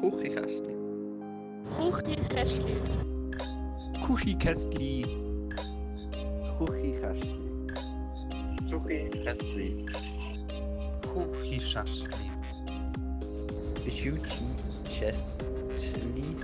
[0.00, 0.76] Küchenkästli.
[1.76, 2.76] Kuschikästli.
[4.06, 5.02] Küchenkästli.
[8.70, 9.84] Küchenkästli.
[11.12, 12.30] Kuschikästli.
[13.90, 14.44] Schuchi
[14.88, 16.36] Chestli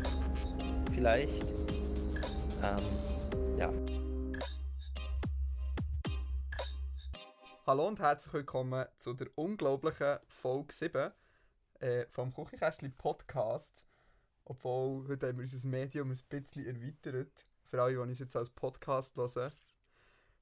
[0.92, 1.46] vielleicht.
[2.60, 3.72] Ähm, ja.
[7.66, 11.12] Hallo und herzlich willkommen zu der unglaublichen Folge 7
[11.80, 13.82] äh, vom Küchenkästli Podcast.
[14.44, 17.32] Obwohl, heute haben wir unser Medium ein bisschen erweitert.
[17.64, 19.52] Für alle, die uns jetzt als Podcast hören.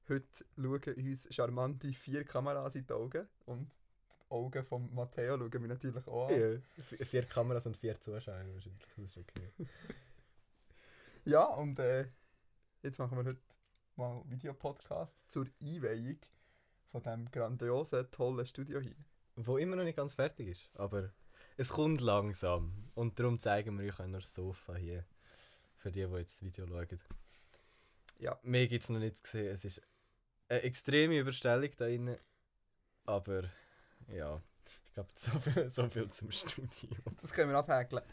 [0.09, 3.27] Heute schauen uns charmante vier Kameras in die Augen.
[3.45, 3.71] Und
[4.11, 6.61] die Augen von Matteo schauen wir natürlich auch an.
[6.99, 8.69] Ja, vier Kameras und vier Zuschauer wahrscheinlich.
[8.97, 9.51] Das ist okay.
[11.25, 12.09] Ja, und äh,
[12.81, 13.39] jetzt machen wir heute
[13.95, 16.17] mal einen Videopodcast zur Einweihung
[16.91, 18.97] von diesem grandiosen, tollen Studio hier.
[19.37, 20.69] Wo immer noch nicht ganz fertig ist.
[20.75, 21.13] Aber
[21.57, 22.73] es kommt langsam.
[22.95, 25.05] Und darum zeigen wir euch auch noch das Sofa hier.
[25.77, 26.99] Für die, die jetzt das Video schauen.
[28.19, 28.37] Ja.
[28.43, 29.53] Mehr gibt es noch nicht zu sehen.
[29.53, 29.81] Es ist
[30.47, 32.17] eine extreme Überstellung da innen.
[33.05, 33.43] Aber
[34.07, 36.97] ja, ich glaube, so viel, so viel zum Studio.
[37.21, 38.03] Das können wir abhäkeln.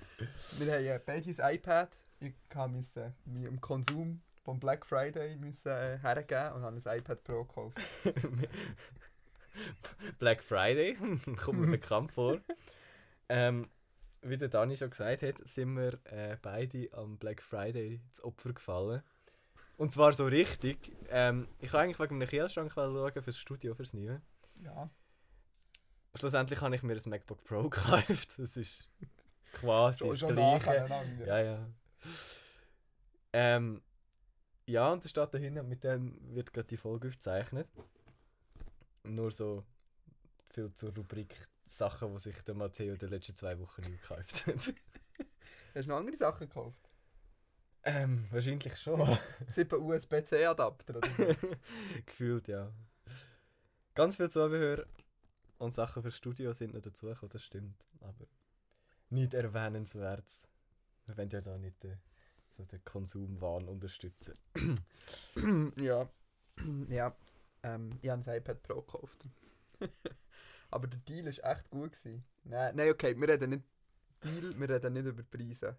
[0.59, 1.91] Wir haben äh, beide ein iPad.
[2.21, 2.35] Ich
[2.69, 7.45] musste mich im Konsum vom Black Friday müssen, äh, hergeben und habe ein iPad Pro
[7.45, 7.79] gekauft.
[10.19, 10.97] Black Friday,
[11.37, 12.41] kommt mir bekannt vor.
[13.31, 13.71] Ähm,
[14.23, 18.53] wie der Dani schon gesagt hat, sind wir äh, beide am Black Friday zu Opfer
[18.53, 19.03] gefallen.
[19.77, 20.93] Und zwar so richtig.
[21.09, 24.21] Ähm, ich wollte eigentlich wegen einem Kühlschrank schauen fürs Studio, fürs Neue.
[24.63, 24.91] Ja.
[26.17, 28.39] Schlussendlich habe ich mir ein MacBook Pro gekauft.
[28.39, 28.91] Das ist
[29.53, 31.07] quasi Schon, das Gleiche.
[31.25, 31.67] Ja, ja.
[33.33, 33.81] Ähm,
[34.67, 37.69] ja, und da steht da hinten, mit dem wird gerade die Folge aufgezeichnet.
[39.05, 39.65] Nur so
[40.51, 44.55] viel zur Rubrik Sachen, die sich der Matteo die letzten zwei Wochen nicht gekauft hat.
[45.75, 46.91] Hast du noch andere Sachen gekauft?
[47.85, 49.07] ähm, wahrscheinlich schon.
[49.47, 51.25] 7 USB-C-Adapter oder so.
[52.07, 52.73] Gefühlt, ja.
[53.95, 54.85] Ganz viel Zubehör
[55.59, 57.85] und Sachen fürs Studio sind noch dazugekommen, das stimmt.
[58.01, 58.27] Aber
[59.11, 60.29] nicht erwähnenswert.
[61.07, 61.99] Wir wollen ja da nicht den,
[62.57, 64.35] so den Konsumwahn unterstützen.
[65.77, 66.09] ja.
[66.89, 67.17] ja.
[67.63, 69.25] Ähm, ich habe ein iPad Pro gekauft.
[70.71, 71.93] Aber der Deal war echt gut.
[71.93, 72.25] Gewesen.
[72.45, 73.65] Nein, nein, okay, wir reden nicht
[74.23, 75.77] Deal, wir reden nicht über Preise.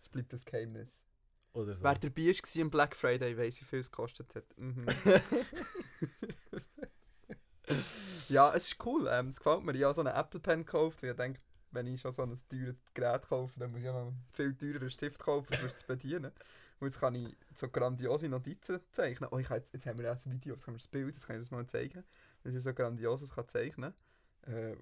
[0.00, 1.04] Es bleibt ein Geheimnis.
[1.52, 1.84] Oder so.
[1.84, 4.44] Wer dabei war am Black Friday, weiss, wie viel es gekostet hat.
[4.56, 4.86] Mhm.
[8.28, 9.06] ja, es ist cool.
[9.10, 9.74] Ähm, es gefällt mir.
[9.74, 12.34] Ich habe so einen Apple Pen gekauft, weil ich denke, wenn ich schon so ein
[12.48, 15.86] teures Gerät kaufe, dann muss ich noch einen viel teureren Stift kaufen, um es zu
[15.86, 16.32] bedienen.
[16.80, 19.28] Und jetzt kann ich so grandiose Notizen zeichnen.
[19.30, 21.26] Oh, ich jetzt, jetzt haben wir ja ein Video, jetzt haben wir das Bild, jetzt
[21.26, 22.02] kann ich das mal zeigen.
[22.44, 23.94] Dass ich so grandioses kann zeichnen
[24.44, 24.54] kann.
[24.54, 24.76] Äh,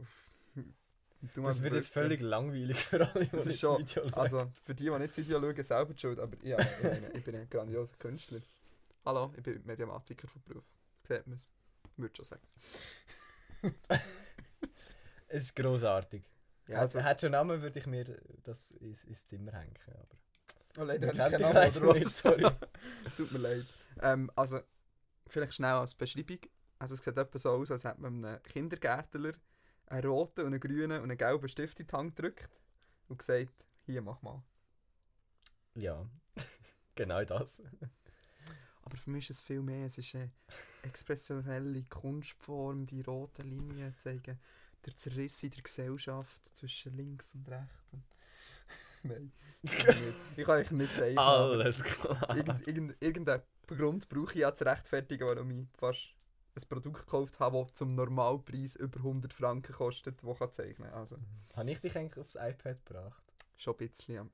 [1.34, 4.14] Das wird jetzt völlig langweilig für alle, die Das ist schon- Video schauen.
[4.14, 7.10] also, für die, die nicht das Video schauen, selber die schuld, aber ja, ich, meine,
[7.12, 8.40] ich bin ein grandioser Künstler.
[9.04, 10.64] Hallo, ich bin Mediamatiker von Beruf.
[11.06, 11.48] Sieht man es?
[11.96, 12.42] Würde schon sagen.
[15.32, 16.24] Es ist grossartig.
[16.66, 18.04] Ja, also, Hätte schon Namen, würde ich mir
[18.42, 19.74] das ins, ins Zimmer hängen.
[20.74, 22.22] Aber oh, leider habe ich keinen Namen oder was.
[23.16, 23.64] Tut mir leid.
[24.02, 24.60] Ähm, also,
[25.28, 26.38] vielleicht schnell als Beschreibung.
[26.80, 29.34] Also, es sieht etwa so aus, als hätte man einem Kindergärtler
[29.86, 32.50] einen roten und einen grünen und einen gelben Stift in die Hand gedrückt
[33.08, 33.52] und gesagt,
[33.86, 34.42] hier, mach mal.
[35.74, 36.04] ja,
[36.94, 37.60] genau das.
[38.82, 39.86] Aber für mich ist es viel mehr.
[39.86, 40.32] Es ist eine
[40.82, 44.38] expressionelle Kunstform, die roten Linien zeigen
[44.84, 47.96] der Zerriss in der Gesellschaft zwischen links und rechts.
[49.02, 51.18] Nein, ich kann euch nicht sagen.
[51.18, 52.36] Alles klar.
[52.36, 56.14] Irgend, irgend, irgendeinen Grund brauche ich ja zu rechtfertigen, warum ich fast
[56.56, 60.98] ein Produkt gekauft habe, das zum Normalpreis über 100 Franken kostet, das kann zeichnen kann.
[60.98, 61.16] Also
[61.56, 63.22] Habe ich dich eigentlich aufs iPad gebracht?
[63.56, 64.30] schon ein bisschen.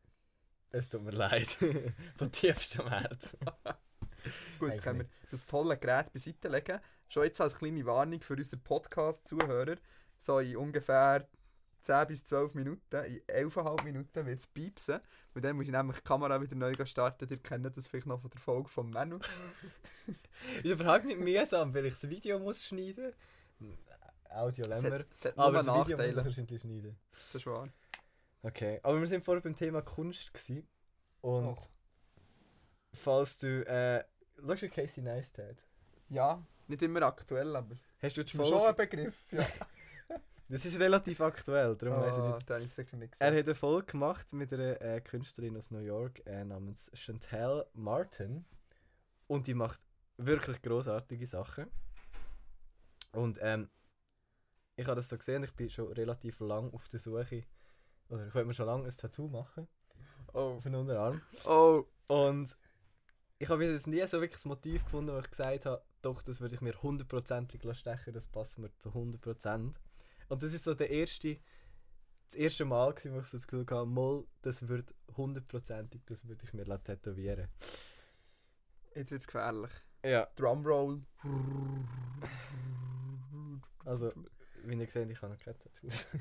[0.71, 1.49] Es tut mir leid.
[2.17, 3.39] Von tiefstem Herzen.
[4.59, 6.81] Gut, Eigentlich können wir das tolle Gerät beiseite legen.
[7.09, 9.77] Schon jetzt als kleine Warnung für unsere Podcast-Zuhörer.
[10.19, 11.29] So in ungefähr
[11.81, 13.21] 10 bis 12 Minuten, in
[13.51, 15.01] 11,5 Minuten wird es piepsen.
[15.35, 17.29] Und dann muss ich nämlich die Kamera wieder neu starten.
[17.31, 19.19] Ihr kennt das vielleicht noch von der Folge vom Menu.
[20.63, 23.13] Ist überhaupt nicht mühsam, weil ich das Video muss schneiden
[24.31, 25.05] Audio Es lämmer.
[25.37, 26.97] Aber das Video muss ich wahrscheinlich schneiden.
[27.11, 27.69] Das ist wahr.
[28.43, 30.69] Okay, aber wir sind vorher beim Thema Kunst gewesen.
[31.23, 31.57] Und Oh.
[32.93, 33.67] falls du...
[33.67, 34.05] Äh,
[34.47, 35.57] schaust du Casey Neistat?
[36.09, 38.75] Ja, nicht immer aktuell, aber Hast du die schon ein Folge...
[38.75, 39.25] Begriff.
[39.31, 39.47] Ja.
[40.49, 42.49] Das ist relativ aktuell, darum weiss ich oh, nicht.
[42.49, 45.81] da ich sicher nicht Er hat eine Folge gemacht mit einer äh, Künstlerin aus New
[45.81, 48.45] York äh, namens Chantal Martin.
[49.27, 49.81] Und die macht
[50.19, 51.67] wirklich großartige Sachen.
[53.13, 53.69] Und ähm,
[54.77, 57.45] ich habe das so gesehen, ich bin schon relativ lang auf der Suche
[58.09, 59.67] oder ich wollte mir schon lange ein Tattoo machen.
[60.33, 60.57] Oh.
[60.57, 61.23] Auf den Unterarm.
[61.45, 61.85] Oh.
[62.09, 62.57] Und
[63.39, 66.41] ich habe jetzt nie so wirklich das Motiv gefunden, wo ich gesagt habe, doch, das
[66.41, 69.75] würde ich mir hundertprozentig stechen, das passt mir zu 100%.
[70.29, 71.39] Und das ist so der erste,
[72.27, 76.27] das erste Mal, gewesen, wo ich so das Gefühl hatte, mal, das wird hundertprozentig, das
[76.27, 77.49] würde ich mir tätowieren.
[78.95, 79.71] Jetzt wird es gefährlich.
[80.05, 80.27] Ja.
[80.37, 81.03] Drumroll.
[83.85, 84.13] Also,
[84.65, 86.07] wie ihr seht, ich habe noch keine Tattoos.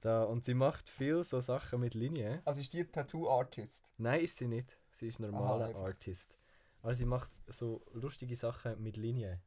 [0.00, 2.40] da, und sie macht viel so Sachen mit Linien.
[2.44, 3.90] Also ist die Tattoo-Artist?
[3.98, 4.78] Nein, ist sie nicht.
[4.90, 5.82] Sie ist normaler einfach.
[5.82, 6.38] Artist.
[6.82, 9.40] Aber sie macht so lustige Sachen mit Linien.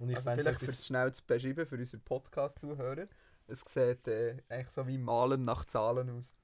[0.00, 3.06] Und ich Also vielleicht es für es schnell zu beschreiben für unsere Podcast-Zuhörer.
[3.46, 6.34] Es sieht äh, eigentlich so wie Malen nach Zahlen aus.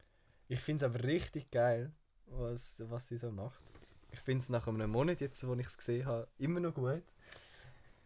[0.46, 1.90] Ich finde es aber richtig geil,
[2.26, 3.64] was, was sie so macht.
[4.10, 7.02] Ich finde es nach einem Monat, jetzt wo ich es gesehen habe, immer noch gut.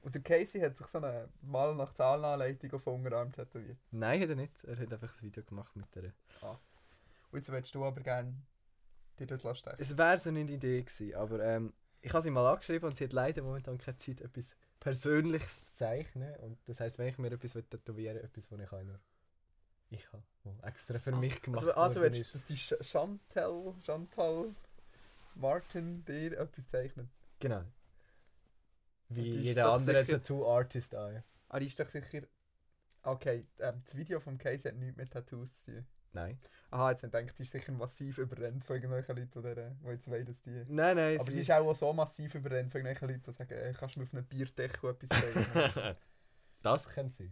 [0.02, 3.78] Und der Casey hat sich so eine Malen nach Zahlenanleitung auf den Unterarm tätowiert.
[3.90, 4.64] Nein, hat er nicht.
[4.64, 6.12] Er hat einfach ein Video gemacht mit der.
[7.32, 8.34] Und jetzt willst du aber gerne
[9.18, 9.72] dir das lassen.
[9.78, 13.04] Es wäre so eine Idee gewesen, aber ähm, ich habe sie mal angeschrieben und sie
[13.04, 16.34] hat leider momentan keine Zeit, etwas Persönliches zeichnen.
[16.36, 18.98] Und das heisst, wenn ich mir etwas will tätowieren will, etwas, was ich auch nur
[19.92, 20.22] ich habe,
[20.62, 22.34] extra für mich gemacht Du, ah, du worden willst, ist.
[22.34, 24.54] dass die Ch- Chantal, Chantal
[25.34, 27.08] Martin dir etwas zeichnet.
[27.40, 27.64] Genau.
[29.08, 31.20] Wie jeder andere Tattoo-Artist auch.
[31.48, 32.22] Ah, die ist doch sicher...
[33.02, 35.86] Okay, ähm, das Video vom Casey hat nichts mit Tattoos zu tun.
[36.12, 36.38] Nein.
[36.70, 39.70] Aha, jetzt habe ich gedacht, die ist sicher massiv überrennt von irgendwelchen Leuten, die, der-
[39.70, 40.64] die jetzt wollen, dass die...
[40.68, 41.20] Nein, nein.
[41.20, 44.00] Aber sie ist auch so massiv überrennt von irgendwelchen Leuten, die sagen, äh, kannst du
[44.00, 45.96] mir auf einem Bierdeckel etwas zeigen?
[46.62, 47.30] das kann sie.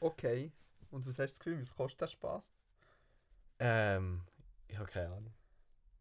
[0.00, 0.52] okay.
[0.90, 2.42] Und was hast du das Gefühl, was kostet der Spaß?
[3.58, 4.22] Ähm,
[4.68, 5.34] ich habe keine Ahnung.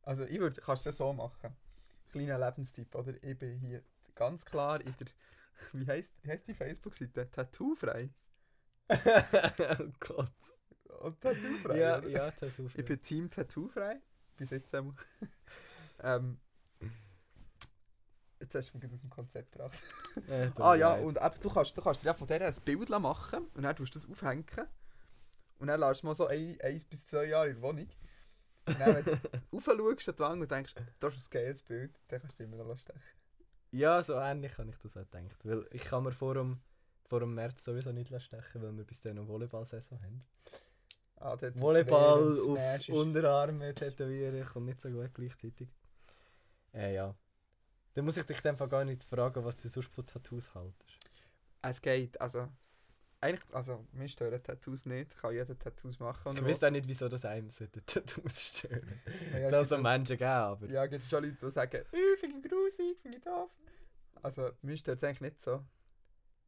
[0.04, 1.56] Also ich würde, kannst du das so machen.
[2.12, 3.13] Kleiner Lebenstipp, oder?
[3.24, 3.83] Ich bin hier
[4.13, 5.07] ganz klar in der,
[5.74, 7.30] wie heisst, wie heisst die Facebook-Seite?
[7.31, 8.10] Tattoofrei?
[8.89, 10.31] oh Gott.
[11.02, 12.08] Und Tattoofrei, Ja, oder?
[12.10, 12.68] ja, Tattoo.
[12.76, 14.00] Ich bin Team Tattoofrei.
[14.38, 14.96] Bis jetzt einmal.
[16.04, 16.38] ähm,
[18.40, 19.78] jetzt hast du mich aus dem Konzept gebracht.
[20.28, 21.04] äh, Ah ja, leid.
[21.06, 23.76] und eben, du kannst, du kannst dir ja von der ein Bild machen und dann
[23.76, 24.46] tust du das aufhängen.
[25.58, 27.88] Und dann lässt du mal so ein, eins bis zwei Jahre in der Wohnung.
[28.68, 29.12] Und dann, wenn du
[29.54, 32.50] raufschaust an die Wand und denkst, das ist ein geiles Bild, dann kannst du es
[32.52, 33.02] immer noch stechen.
[33.72, 35.38] Ja, so ähnlich habe ich das auch gedacht.
[35.44, 36.60] Weil ich kann mir vor dem,
[37.06, 40.20] vor dem März sowieso nicht stechen, weil wir bis dann noch Volleyball-Saison haben.
[41.17, 45.69] Ah, Volleyball auf ist- Unterarme tätowieren kommt nicht so gut gleichzeitig.
[46.73, 47.15] Äh, ja.
[47.94, 51.00] Dann muss ich dich Fall gar nicht fragen, was du sonst von Tattoos haltest.
[51.62, 52.50] Es geht, also...
[53.21, 56.35] Eigentlich, also, mir stören Tattoos nicht, kann jeder Tattoos machen.
[56.35, 59.01] Ich weiß auch nicht, wieso das einem sollte Tattoos stören.
[59.31, 60.67] Ja, Es soll es so Menschen geben, aber...
[60.67, 63.50] Ja, gibt schon Leute, die sagen, «Äh, finde ich grusig, finde ich doof.
[64.21, 65.63] Also, mir stört es eigentlich nicht so.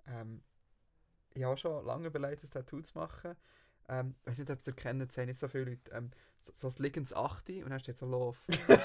[0.08, 0.44] Ähm,
[1.34, 3.36] ich habe schon lange überlegt, ein Tattoo zu machen.
[3.90, 5.92] Ähm, ich weiß nicht, ob ihr es erkennt, es haben nicht so viele Leute.
[5.92, 8.38] Ähm, so, so das Liegens 8 und dann steht so Love.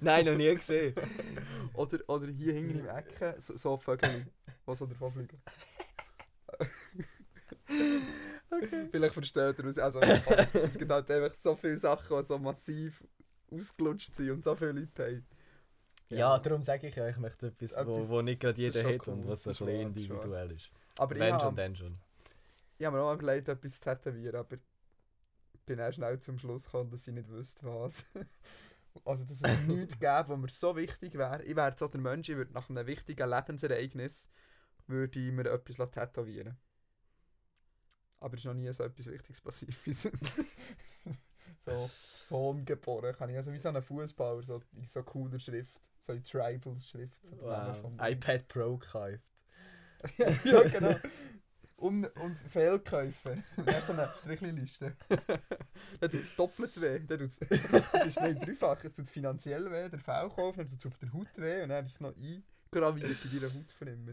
[0.00, 0.94] Nein, noch nie gesehen.
[1.74, 4.26] oder, oder hier hinten im Ecke so, so Vögel,
[4.66, 5.42] die so davon fliegen.
[8.50, 8.88] okay.
[8.90, 9.78] Vielleicht versteht ihr es.
[9.78, 13.02] Also, es gibt halt einfach so viele Sachen, die so massiv
[13.50, 15.26] ausgelutscht sind und so viele Leute haben.
[16.10, 19.20] Ja, darum sage ich ja, ich möchte etwas, Etwas- wo nicht gerade jeder hat und
[19.24, 20.70] cool, was so ein bisschen individuell ist.
[20.98, 21.92] Aber Wenn schon, dann schon.
[22.80, 24.56] Ich hab mir auch überlegt, etwas zu tätowieren, aber
[25.52, 28.04] ich bin auch schnell zum Schluss gekommen, dass ich nicht wüsste, was.
[29.04, 31.42] also, dass es nichts gäbe, was mir so wichtig wäre.
[31.44, 34.30] Ich wäre so der Mensch, ich würde nach einem wichtigen Lebensereignis
[34.86, 36.56] würde ich mir etwas tätowieren
[38.18, 39.74] Aber es ist noch nie so etwas Wichtiges passiert
[41.66, 45.78] so Sohn geboren, kann ich also wie so ein Fußballer, so in so cooler Schrift,
[45.98, 47.24] so in Tribal-Schrift.
[47.26, 47.92] so der Name Wow.
[48.00, 49.22] iPad Pro gekauft.
[50.44, 50.96] ja, genau.
[51.80, 53.42] Und, und Fehlkäufe.
[53.56, 54.96] Wäre so eine Strichliste.
[55.08, 57.00] dann tut es doppelt weh.
[57.00, 58.82] Dann tut's, es ist nicht dreifach.
[58.84, 61.84] Es tut finanziell weh, der Fehlkauf, dann tut es auf der Haut weh und dann
[61.84, 64.12] ist es noch eingraviert in deiner Haut für immer.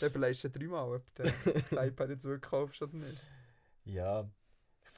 [0.00, 3.22] Dann überlegst du dreimal, ob du das iPad jetzt wirklich kaufst oder nicht.
[3.84, 4.30] Ja,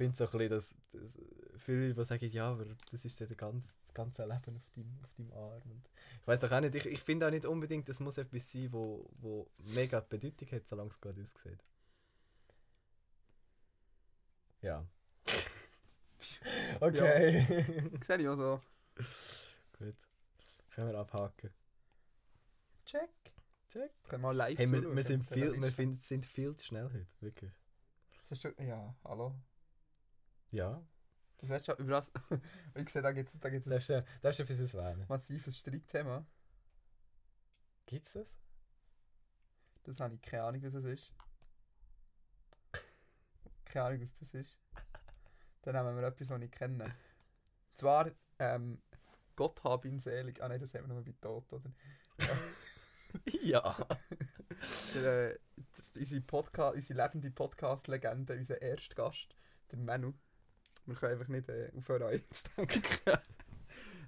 [0.03, 1.19] finde so ein bisschen, dass, dass
[1.59, 4.99] viele die sagen, ja, aber das ist ja der ganz, das ganze Leben auf deinem,
[5.05, 5.63] auf deinem Arm.
[5.71, 5.89] Und
[6.21, 9.09] ich weiß auch nicht, ich, ich finde auch nicht unbedingt, es muss etwas sein, wo,
[9.21, 11.65] wo mega Bedeutung hat, solange es gut aussieht.
[14.61, 14.87] Ja.
[16.81, 17.65] Okay.
[18.03, 18.61] Sehe ich auch so.
[19.79, 19.95] Gut.
[20.71, 21.51] Können wir abhaken.
[22.85, 23.11] Check.
[23.69, 23.91] Check.
[24.09, 27.07] Können wir live Hey, wir, wir, sind viel, wir find, sind viel zu schnell heute,
[27.21, 27.53] wirklich.
[28.29, 29.35] Das ist ja, hallo.
[30.53, 30.83] Ja.
[31.39, 32.13] Das wird schon über das.
[32.75, 35.05] Ich sehe, da gibt es da gibt's Darfst du, darfst du etwas auswählen?
[35.09, 36.25] massives Streitthema.
[37.87, 38.39] Gibt's das?
[39.83, 41.13] Das habe ich keine Ahnung, was es ist.
[43.65, 44.61] keine Ahnung, was das ist.
[45.63, 46.95] Dann nehmen wir etwas, was ich kenne.
[47.75, 48.81] Zwar, ähm,
[49.35, 50.41] Gott hab ihn selig.
[50.43, 51.71] Ah nein, das haben wir nur bei Tod, oder?
[53.43, 53.77] ja.
[54.95, 55.39] Der, äh,
[55.97, 59.35] unsere, Podca unsere lebende Podcast-Legende, unser erster Gast,
[59.71, 60.13] der Menu.
[60.87, 62.83] Wir können einfach nicht äh, aufhören, an ihn zu denken.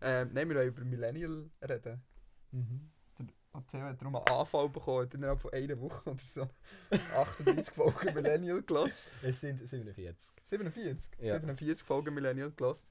[0.02, 2.02] ähm, nein, wir wollen über Millennial reden.
[2.50, 2.90] Mhm.
[3.19, 6.49] Der Matteo hat darum einen Anfall bekommen, innerhalb von einer Woche oder so
[6.90, 9.09] 38 Folgen Millennial gelassen.
[9.23, 10.35] Es sind 47.
[10.45, 11.12] 47?
[11.21, 11.35] Ja.
[11.35, 12.88] 47 Folgen Millennial gelassen.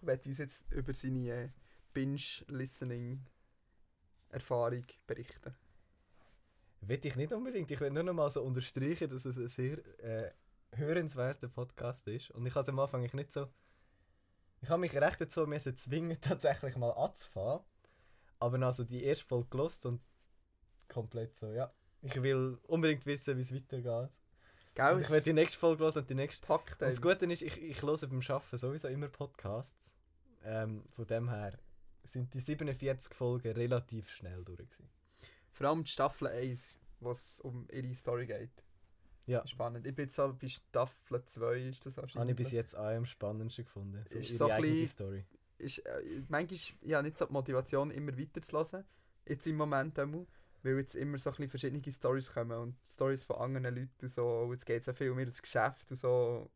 [0.00, 1.48] Ich werde uns jetzt über seine äh,
[1.94, 5.54] Binge-Listening-Erfahrung berichten.
[6.82, 7.70] Will ich nicht unbedingt.
[7.70, 10.30] Ich will nur noch mal so unterstreichen, dass es ein sehr äh,
[10.76, 12.30] hörenswerter Podcast ist.
[12.30, 13.48] Und ich habe es am Anfang nicht so.
[14.60, 17.60] Ich habe mich recht dazu müssen zwingen, tatsächlich mal anzufangen.
[18.38, 20.06] Aber also die erste Folge gelost und
[20.88, 21.72] komplett so, ja.
[22.02, 24.10] Ich will unbedingt wissen, wie es weitergeht.
[24.74, 25.00] Gell?
[25.00, 26.46] Ich will die nächste Folge hören und die nächste.
[26.46, 27.00] packt Und das.
[27.00, 29.94] Gute ist, ich, ich höre beim Arbeiten sowieso immer Podcasts.
[30.44, 31.58] Ähm, von dem her
[32.04, 34.58] sind die 47 Folgen relativ schnell durch.
[34.58, 34.90] Gewesen.
[35.52, 38.62] Vor allem die Staffel 1, wo es um ihre Story geht.
[39.26, 39.46] Ja.
[39.46, 39.86] Spannend.
[39.86, 42.30] Ich bin jetzt aber bei Staffel 2, ist das Habe wahrscheinlich.
[42.30, 44.02] ich bis jetzt auch am spannendsten gefunden.
[44.08, 45.24] So Ist ihre so eigene bisschen- Story.
[45.58, 48.84] ist, äh, manchmal ich habe nicht so die Motivation, immer weiterzulassen.
[49.26, 50.26] Jetzt im Moment einmal.
[50.62, 54.26] Weil jetzt immer so ein verschiedene Stories kommen und Stories von anderen Leuten und so.
[54.42, 56.50] Und jetzt geht es auch viel um ihr Geschäft und so.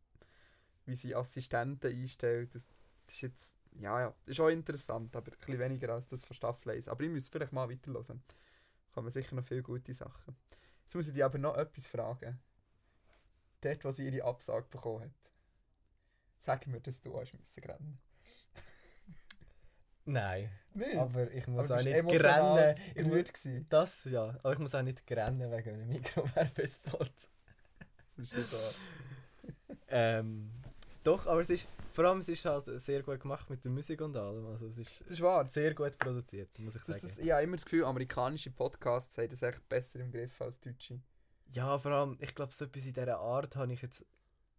[0.87, 2.55] Wie sie Assistenten einstellt.
[2.55, 2.69] Das,
[3.07, 6.35] das ist jetzt, ja, ja, ist auch interessant, aber ein bisschen weniger als das von
[6.35, 6.89] Staffel 1.
[6.89, 8.23] Aber ich muss vielleicht mal weiterhören.
[8.29, 8.35] Da
[8.93, 10.37] kommen sicher noch viele gute Sachen.
[10.85, 12.41] Jetzt muss ich dich aber noch etwas fragen.
[13.61, 15.33] Dort, wo sie ihre Absage bekommen hat.
[16.38, 17.99] Sag mir, dass du hast müssen rennen.
[20.07, 20.99] Nein, Nein.
[20.99, 22.75] aber ich muss Aber auch du nicht bist rennen.
[22.95, 23.67] Ich gewesen.
[23.69, 27.12] das ja, aber ich muss auch nicht rennen wegen einem Mikrowerbespot.
[28.17, 29.76] Das ist nicht wahr.
[29.88, 30.50] ähm,
[31.05, 34.02] doch, aber es ist, vor allem es ist halt sehr gut gemacht mit der Musik
[34.02, 34.45] und allem.
[34.47, 35.49] Also es ist Das ist wahr.
[35.49, 37.07] sehr gut produziert, muss ich Das, sagen.
[37.09, 40.61] das, ich habe immer das Gefühl, amerikanische Podcasts haben das echt besser im Griff als
[40.61, 41.00] deutsche.
[41.52, 44.04] Ja, vor allem, ich glaube, so etwas in dieser Art habe ich jetzt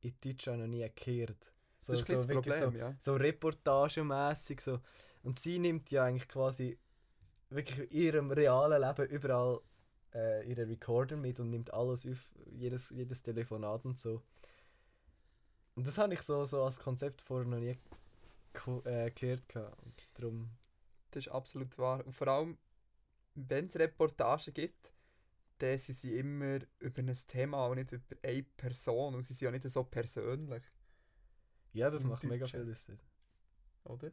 [0.02, 1.54] in Deutschland noch nie gehört.
[1.80, 2.96] So, Das ist ein bisschen das Problem, ja.
[3.00, 4.80] So, so reportagemässig so.
[5.24, 6.78] Und sie nimmt ja eigentlich quasi
[7.50, 9.62] wirklich in ihrem realen Leben überall
[10.14, 14.22] äh, ihren Recorder mit und nimmt alles auf, jedes, jedes Telefonat und so.
[15.76, 17.78] Und das habe ich so, so als Konzept vorher noch nie
[18.86, 19.44] äh, gehört.
[20.16, 20.50] Darum,
[21.12, 22.06] Das ist absolut wahr.
[22.06, 22.58] Und vor allem,
[23.36, 24.94] wenn es Reportagen gibt,
[25.62, 29.16] dann sind sie immer über ein Thema und nicht über eine Person.
[29.16, 30.64] Und sie sind ja nicht so persönlich,
[31.74, 32.92] ja, das Im macht mega viel Lust.
[33.86, 34.12] oder?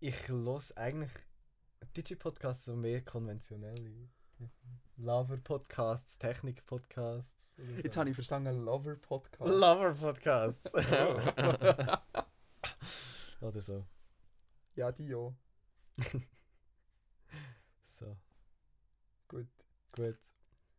[0.00, 1.12] Ich los eigentlich
[1.96, 4.08] Digi-Podcasts so mehr konventionelle.
[4.96, 7.52] Lover-Podcasts, Technik-Podcasts.
[7.56, 7.62] so.
[7.82, 9.50] Jetzt habe ich verstanden, Lover-Podcast.
[9.50, 10.74] Lover-Podcasts.
[13.40, 13.86] Oder so.
[14.74, 15.34] ja, die ja.
[17.82, 18.16] So,
[19.28, 19.48] Gut.
[19.96, 20.18] Gut.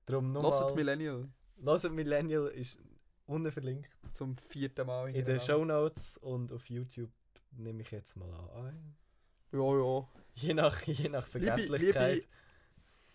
[0.05, 0.75] Darum Hört nochmal.
[0.75, 2.77] Millennial Loset Millennial ist
[3.25, 3.89] unten verlinkt.
[4.13, 5.13] zum vierten Mal.
[5.15, 5.39] In den.
[5.39, 7.11] Show Notes und auf YouTube
[7.51, 8.95] nehme ich jetzt mal an.
[9.51, 10.07] Ja, ja.
[10.35, 12.27] Je nach, je nach Liebe, Vergesslichkeit.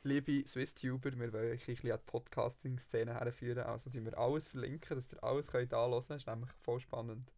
[0.03, 3.65] liebe, liebe SwissTuber, wir wollen euch ein bisschen an die Podcasting-Szene herführen.
[3.65, 6.11] Also, die wir alles verlinken, dass ihr alles könnt anhören könnt.
[6.11, 7.33] Das ist nämlich voll spannend.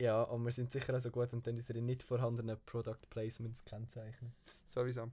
[0.00, 4.34] Ja, und wir sind sicher so gut und dann unsere nicht vorhandenen Product Placements kennzeichnen.
[4.66, 5.12] Sowieso.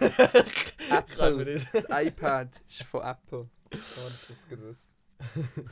[0.90, 1.60] Apple.
[1.72, 3.38] Das iPad ist von Apple.
[3.40, 4.90] Oh, das ist gewusst.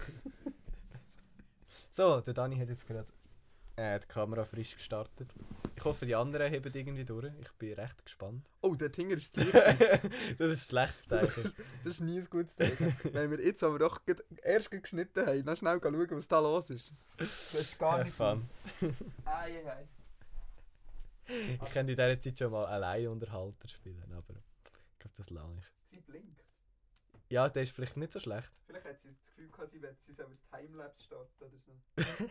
[1.91, 3.07] So, der Dani hat jetzt gerade
[3.77, 5.33] äh, die Kamera frisch gestartet.
[5.77, 7.31] Ich hoffe, die anderen heben irgendwie durch.
[7.41, 8.45] Ich bin recht gespannt.
[8.63, 9.55] Oh, der Tinger ist dicht.
[9.55, 11.55] das ist ein schlechtes Zeichen.
[11.85, 12.97] Das ist nie ein gutes Zeichen.
[13.13, 14.01] Wenn wir jetzt aber doch
[14.43, 16.93] erst geschnitten haben, dann schnell schauen, was da los ist.
[17.17, 18.45] Das ist gar nicht fun.
[19.25, 19.87] Ei, ei.
[21.27, 25.59] Ich könnte in dieser Zeit schon mal alleine Unterhalter spielen, aber ich glaube, das lange
[25.59, 25.65] ich.
[25.91, 26.45] Sie blinkt.
[27.31, 28.51] Ja, der ist vielleicht nicht so schlecht.
[28.67, 31.73] Vielleicht hat sie das Gefühl gehabt, sie, will, sie soll ein Timelapse starten oder so.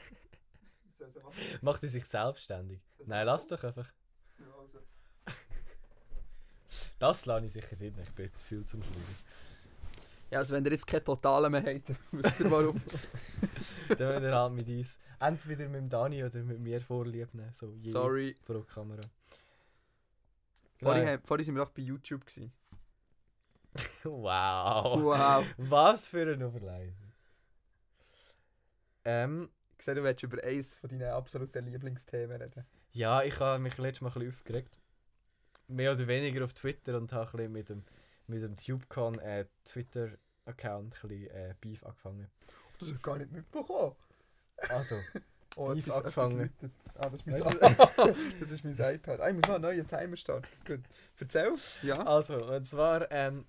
[0.97, 1.59] soll sie machen?
[1.61, 2.81] Macht sie sich selbstständig?
[2.97, 3.91] Das Nein, lass doch einfach.
[4.39, 4.79] Ja, also.
[6.99, 9.17] Das lasse ich sicher drin, ich bin zu viel zum Schreiben.
[10.33, 12.81] Ja, also wenn ihr jetzt keine Totalen mehr habt, wisst ihr warum.
[13.97, 17.53] Dann müsst ihr halt mit uns, entweder mit dem Dani oder mit mir vorlieb nehmen,
[17.53, 18.35] so Sorry.
[18.45, 19.01] pro Kamera.
[20.79, 22.25] Vorhin, vorhin sind wir noch bei YouTube.
[22.25, 22.51] Gewesen.
[24.03, 25.01] Wow.
[25.01, 25.45] Wow.
[25.57, 27.11] Was für eine Überleitung.
[29.05, 29.49] Ähm,
[29.79, 32.65] Ich sehe, du willst über eines von deinen absoluten Lieblingsthemen reden.
[32.91, 34.79] ja, ich habe mich letztes Mal ein bisschen aufgeregt.
[35.67, 37.83] Mehr oder weniger auf Twitter und habe ein bisschen mit dem,
[38.27, 40.09] mit dem TubeCon äh, Twitter
[40.45, 42.29] Account ein bisschen äh, Beef angefangen.
[42.79, 43.95] Das habe ich gar nicht mitbekommen.
[44.69, 44.95] Also,
[45.55, 46.37] Oh, Beef etwas- etwas angefangen.
[46.61, 46.71] läutet.
[46.95, 47.39] Ah, das ist mein,
[48.39, 49.19] das ist mein iPad.
[49.21, 50.47] Ah, ich muss noch einen neuen Timer starten.
[50.49, 50.79] Das ist gut.
[51.19, 51.53] Erzähl.
[51.83, 52.03] Ja.
[52.07, 53.45] also und zwar ähm,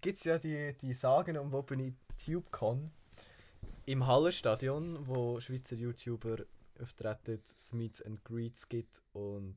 [0.00, 1.94] gibt es ja die, die Sagen um Wobeni
[2.24, 2.90] TubeCon
[3.86, 6.38] im Hallenstadion, wo Schweizer YouTuber
[6.82, 7.40] auftreten,
[7.72, 9.56] Meets and Greets gibt und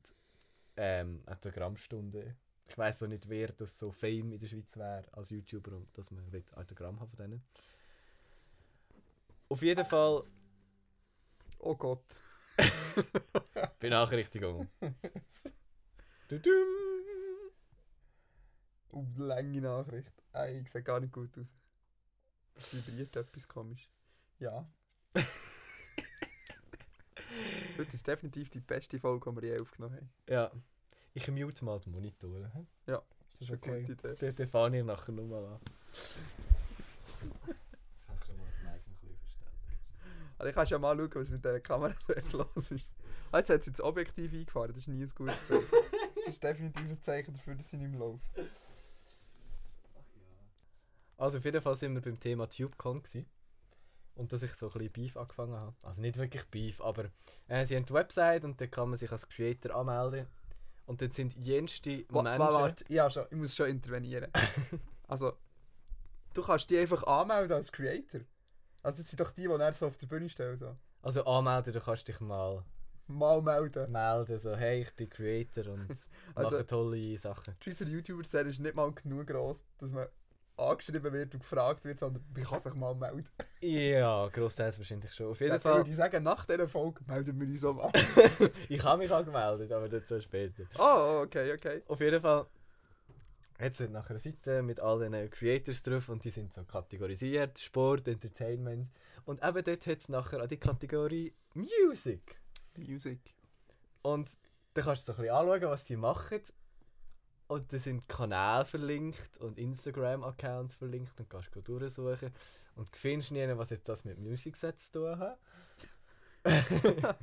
[0.76, 2.36] ähm, Autogrammstunde.
[2.72, 5.86] Ich weiß auch nicht, wer das so Fame in der Schweiz wäre als YouTuber und
[5.96, 7.42] dass man will Autogramm haben von denen.
[9.50, 10.24] Auf jeden Fall
[11.58, 12.04] Oh Gott.
[13.78, 14.68] Benachrichtigung.
[18.94, 20.12] Uh, lange Nachricht.
[20.32, 21.46] Ey, ich sieht gar nicht gut aus.
[22.54, 23.90] Es vibriert etwas komisch.
[24.38, 24.66] Ja.
[25.14, 25.24] das
[27.94, 30.10] ist definitiv die beste Folge, die wir je aufgenommen haben.
[30.28, 30.50] Ja.
[31.14, 32.50] Ich mute mal die Monitore.
[32.54, 32.66] hä?
[32.86, 33.02] Ja,
[33.34, 33.80] Ist das eine okay?
[33.80, 34.14] gute Idee.
[34.14, 35.60] Den, den fahre ich nachher nochmal an.
[35.92, 37.18] Ich
[38.06, 39.52] kann schon mal das Mic ein bisschen verstellen.
[40.38, 41.94] Also ich kann schon mal schauen, was mit dieser Kamera
[42.32, 42.88] los ist.
[43.30, 45.64] Ah, jetzt hat sie das Objektiv eingefahren, das ist nie ein gutes Zeichen.
[46.24, 48.22] Das ist definitiv ein Zeichen dafür, dass sie nicht mehr läuft.
[51.16, 53.26] Also auf jeden Fall sind wir beim Thema TubeCon gewesen.
[54.14, 55.74] Und dass ich so ein bisschen Beef angefangen habe.
[55.82, 57.06] Also nicht wirklich Beef, aber
[57.48, 60.28] äh, sie haben die Website und da kann man sich als Creator anmelden.
[60.86, 62.40] Und dort sind jenste Wa- Menschen...
[62.40, 64.30] wa- Warte, ja, schon, ich muss schon intervenieren.
[65.08, 65.32] also,
[66.34, 68.20] du kannst die einfach anmelden als Creator.
[68.82, 70.56] Also das sind doch die, die dann so auf der Bühne stehen.
[70.56, 70.76] So.
[71.02, 72.64] Also anmelden, du kannst dich mal
[73.08, 73.90] Mal melden.
[73.92, 75.88] melden, so hey, ich bin Creator und
[76.34, 77.54] Also- mache tolle Sachen.
[77.60, 80.06] Die Schweizer YouTuber-Serie ist nicht mal genug gross, dass man
[80.70, 83.28] angeschrieben wird und gefragt wird, sondern man kann sich mal melden.
[83.60, 85.30] Ja, grossteils wahrscheinlich schon.
[85.30, 87.92] Auf jeden Dann Fall, würde ich sagen, nach dieser Folge melden wir uns auch mal.
[88.68, 90.64] ich habe mich angemeldet, aber dazu später.
[90.78, 91.82] oh, okay, okay.
[91.86, 92.46] Auf jeden Fall
[93.58, 97.58] hat es nachher eine Seite mit all diesen Creators drauf und die sind so kategorisiert:
[97.58, 98.88] Sport, Entertainment.
[99.24, 102.40] Und eben dort hat es nachher auch die Kategorie Music.
[102.76, 103.20] Music.
[104.02, 104.36] Und
[104.74, 106.40] da kannst du so ein bisschen anschauen, was die machen.
[107.52, 112.32] Und da sind Kanäle verlinkt und Instagram-Accounts verlinkt und kannst du durchsuchen.
[112.76, 115.38] Und du findest nie, was jetzt das mit Music zu tun hat.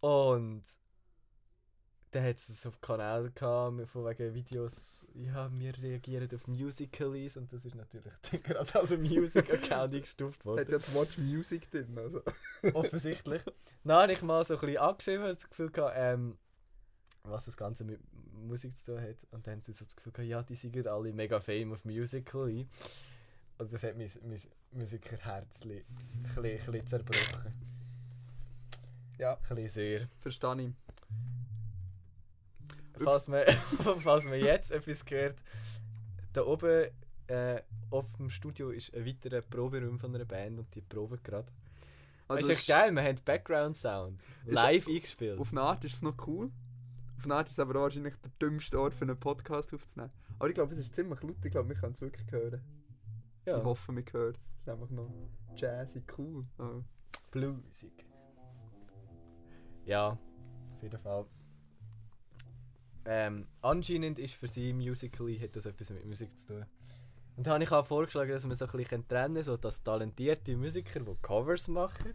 [0.00, 0.64] und
[2.10, 7.52] dann hat es so Kanäle gehabt, von wegen Videos, ja, wir reagieren auf Musicalies und
[7.52, 10.70] das ist natürlich gerade als ein Music-Account eingestuft Hat worden.
[10.70, 11.96] ja das Watch Music drin.
[11.96, 12.20] Also.
[12.72, 13.42] Offensichtlich.
[13.84, 16.36] Dann habe ich mal so ein bisschen angeschrieben, das Gefühl gehabt, ähm,
[17.24, 18.00] was das Ganze mit
[18.32, 19.16] Musik zu tun hat.
[19.30, 21.84] Und dann haben sie so das Gefühl gehabt, ja, die sind alle mega fame auf
[21.84, 22.68] Musical.ly.
[23.58, 24.40] Und das hat mein, mein
[24.72, 25.84] Musikerherz ein
[26.22, 27.54] bisschen, ein zerbrochen.
[29.18, 30.08] Ja, Ein bisschen sehr.
[30.20, 30.72] verstehe ich.
[33.02, 33.44] Falls man,
[34.00, 35.42] falls man jetzt etwas hört,
[36.32, 36.88] da oben
[37.28, 41.50] äh, auf dem Studio ist ein weiterer Proberaum von einer Band und die proben gerade.
[42.26, 44.22] Also ist echt geil, wir haben Background Sound.
[44.46, 45.38] Live eingespielt.
[45.38, 46.50] Auf eine Art ist es noch cool.
[47.32, 50.12] Art ist aber wahrscheinlich der dümmste Ort für einen Podcast aufzunehmen.
[50.38, 51.36] Aber ich glaube, es ist ziemlich laut.
[51.44, 52.60] Ich glaube, wir können es wirklich hören.
[53.46, 53.58] ja.
[53.58, 54.40] Ich hoffe, wir hören es.
[54.40, 55.10] Es ist einfach noch
[55.56, 56.44] jazzy, cool.
[56.58, 56.82] Oh.
[57.30, 58.06] Bluesig.
[59.84, 61.26] Ja, auf jeden Fall.
[63.06, 66.66] Ähm, anscheinend ist für sie Musically hat das etwas mit Musik zu tun.
[67.36, 69.82] Und da habe ich auch vorgeschlagen, dass man so ein bisschen trennen kann, so dass
[69.82, 72.14] talentierte Musiker, die Covers machen,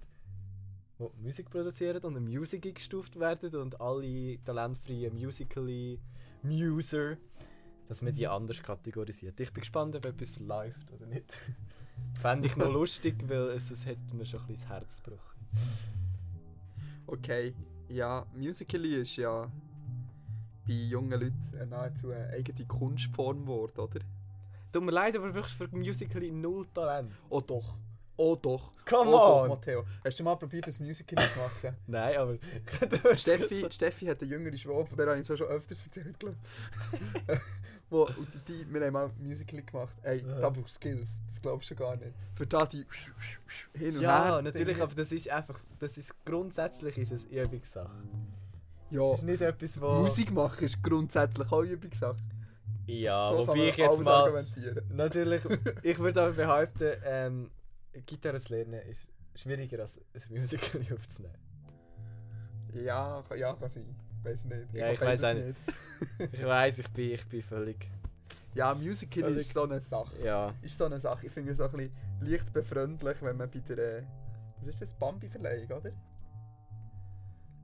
[1.00, 6.00] die Musik produzieren und Musik eingestuft werden und alle talentfreien Musically
[6.44, 7.18] Muser,
[7.88, 9.40] dass man die anders kategorisiert.
[9.40, 11.34] Ich bin gespannt, ob etwas läuft oder nicht.
[12.20, 15.40] Fände ich noch lustig, weil es, es hat mir schon ein bisschen das Herz gebrochen.
[17.08, 17.54] Okay,
[17.88, 19.50] ja, Musical.ly ist ja
[20.68, 24.00] bei jungen Leuten nahezu eine eigene Kunstform geworden, oder?
[24.72, 27.12] Tut mir leid, aber du brauchst für Musical.ly null Talent.
[27.30, 27.76] Oh doch.
[28.22, 28.74] Oh doch.
[28.86, 29.50] Come oh doch, on!
[29.50, 29.86] Matteo.
[30.04, 31.78] Hast du mal probiert, ein Musical zu machen?
[31.88, 32.36] Nein, aber...
[33.16, 36.36] Steffi, Steffi hat eine jüngere Schwester, von der habe ich so schon öfters erzählt, glaube.
[37.90, 39.96] Wo, und die, die, wir haben mal ein Musical gemacht.
[40.04, 40.42] Ey, Ja.
[40.42, 41.12] da brauchst Skills.
[41.30, 42.12] Das glaubst du gar nicht.
[42.36, 42.86] Für da die
[43.74, 44.42] hin und Ja, her.
[44.42, 44.84] natürlich, Dinge.
[44.84, 45.58] aber das ist einfach...
[45.80, 47.90] Das ist grundsätzlich ist es Übungssache.
[48.90, 49.94] Ja, Es ist nicht etwas, wo...
[49.94, 52.18] Musik machen ist grundsätzlich auch Übungssache.
[52.86, 54.46] Ja, So wobei ich jetzt mal...
[54.94, 55.42] Natürlich,
[55.84, 57.50] ich würde aber behaupten, ähm,
[58.06, 61.38] Gitarre zu lernen ist schwieriger als ein Musical aufzunehmen.
[62.74, 63.96] Ja, ja, kann sein.
[64.24, 64.74] Weiß nicht.
[64.74, 65.58] Ja, ich beides auch nicht.
[66.34, 67.90] Ich weiß, ich bin, ich bin völlig...
[68.54, 70.22] Ja, Musical Völlig- ist so eine Sache.
[70.24, 70.54] Ja.
[70.62, 71.28] Ist so eine Sache.
[71.28, 74.04] Ich finde es auch ein bisschen leicht befreundlich, wenn man bei der.
[74.58, 74.94] Was ist das?
[74.94, 75.92] Bambi-Verleihung, oder?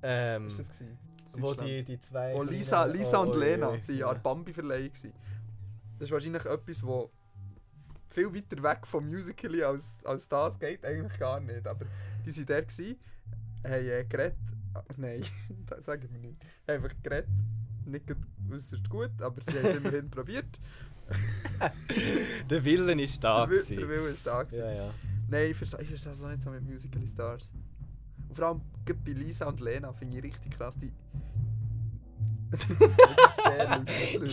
[0.04, 0.98] Ähm, Ist das gewesen?
[1.38, 2.34] wo die, die zwei...
[2.34, 4.08] Wo Lisa, Lisa oh, und Lena sind ja.
[4.08, 4.92] an Bambi-Verleihung.
[4.92, 7.12] Das ist wahrscheinlich etwas, wo
[8.16, 11.68] viel weiter weg vom Musical als, als das geht eigentlich gar nicht.
[11.68, 11.86] Aber
[12.26, 12.96] die waren der, gewesen,
[13.64, 14.38] haben äh, geredet.
[14.74, 15.24] ah, Nein,
[15.68, 16.38] das sagen wir nicht.
[16.66, 17.30] Einfach geredet.
[17.86, 18.06] Nicht
[18.52, 20.60] äußerst gut, aber sie haben es immerhin probiert.
[22.50, 23.46] Der Willen ist da.
[23.46, 24.42] der, der Wille ist da.
[24.42, 24.60] Gewesen.
[24.60, 24.94] Ja, ja.
[25.28, 27.52] Nein, ich verstehe, ich verstehe das auch nicht so mit Musical Stars.
[28.28, 30.76] Und vor allem bei Lisa und Lena finde ich richtig krass.
[30.80, 30.92] Die.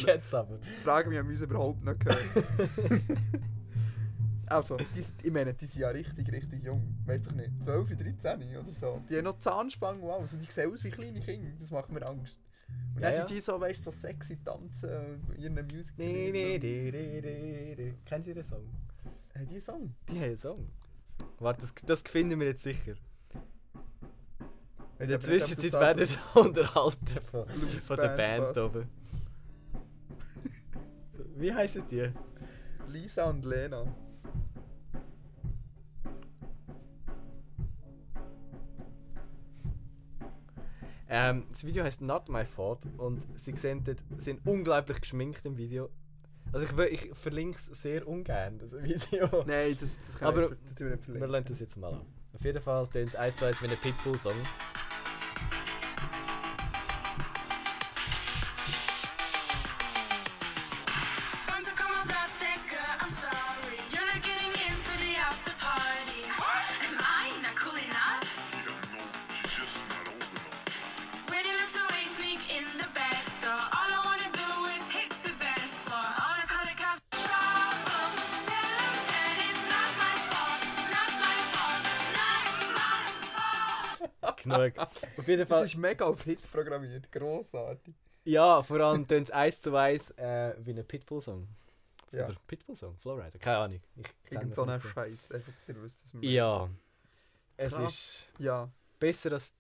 [0.07, 0.59] Jetzt aber.
[0.63, 3.53] Ich frage mich, ob wir uns überhaupt noch hören.
[4.55, 6.97] Also, die, ich meine, die sind ja richtig, richtig jung.
[7.07, 7.63] Weißt du nicht?
[7.63, 9.03] 12, 13 oder so.
[9.09, 10.33] Die haben noch Zahnspangen alles.
[10.33, 11.51] Und die sehen aus wie kleine Kinder.
[11.59, 12.41] Das macht mir Angst.
[12.95, 13.25] Und Ja, dann ja.
[13.27, 14.91] die, so, weißt du, so sexy tanzen
[15.29, 16.07] und in ihren Musical.
[16.07, 17.95] Nee, nee, nee, nee, nee, nee.
[18.05, 18.69] Kennst du den Song?
[19.35, 19.95] Haben die einen Song?
[20.09, 20.69] Die haben einen Song.
[21.39, 22.95] Warte, das, das finden wir jetzt sicher.
[24.99, 28.89] In der Zwischenzeit werden wir unterhalten von, von der Band oben.
[31.37, 32.13] Wie heißen die?
[32.89, 33.85] Lisa und Lena.
[41.15, 45.59] Ähm, das Video heißt Not My Fault und sie sehen dort, sind unglaublich geschminkt im
[45.59, 45.91] Video.
[46.53, 49.29] Also ich, ich verlinke es sehr ungern, das Video.
[49.47, 52.07] Nein, das, das kann Aber ich, das wir Wir lernen das jetzt mal an.
[52.33, 54.33] Auf jeden Fall tönt es eins zu eins wie ein Pitbull-Song.
[84.43, 84.73] Genug.
[85.19, 85.61] Auf jeden Fall.
[85.61, 87.11] Das ist mega auf Hit programmiert.
[87.13, 87.95] Grossartig.
[88.25, 91.49] Ja, vor allem tönt es eins zu eins äh, wie ein Pitbull-Song.
[92.13, 92.27] Ja.
[92.29, 92.97] Oder Pitbull-Song?
[92.99, 93.39] Flowrider?
[93.39, 93.81] Keine Ahnung.
[93.97, 95.31] Ich kenn Irgend das so ein nicht Scheiß.
[95.33, 96.69] Einfach, ihr wisst, wir Ja.
[97.57, 97.93] Es Krass.
[97.93, 99.55] ist Ja, besser als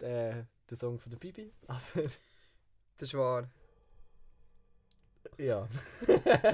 [0.00, 1.52] äh, der Song von der Bibi.
[1.66, 2.18] Aber das
[2.98, 3.48] ist wahr.
[5.38, 5.66] ja.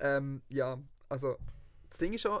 [0.00, 1.38] Ähm, ja, also,
[1.88, 2.40] das Ding ist schon,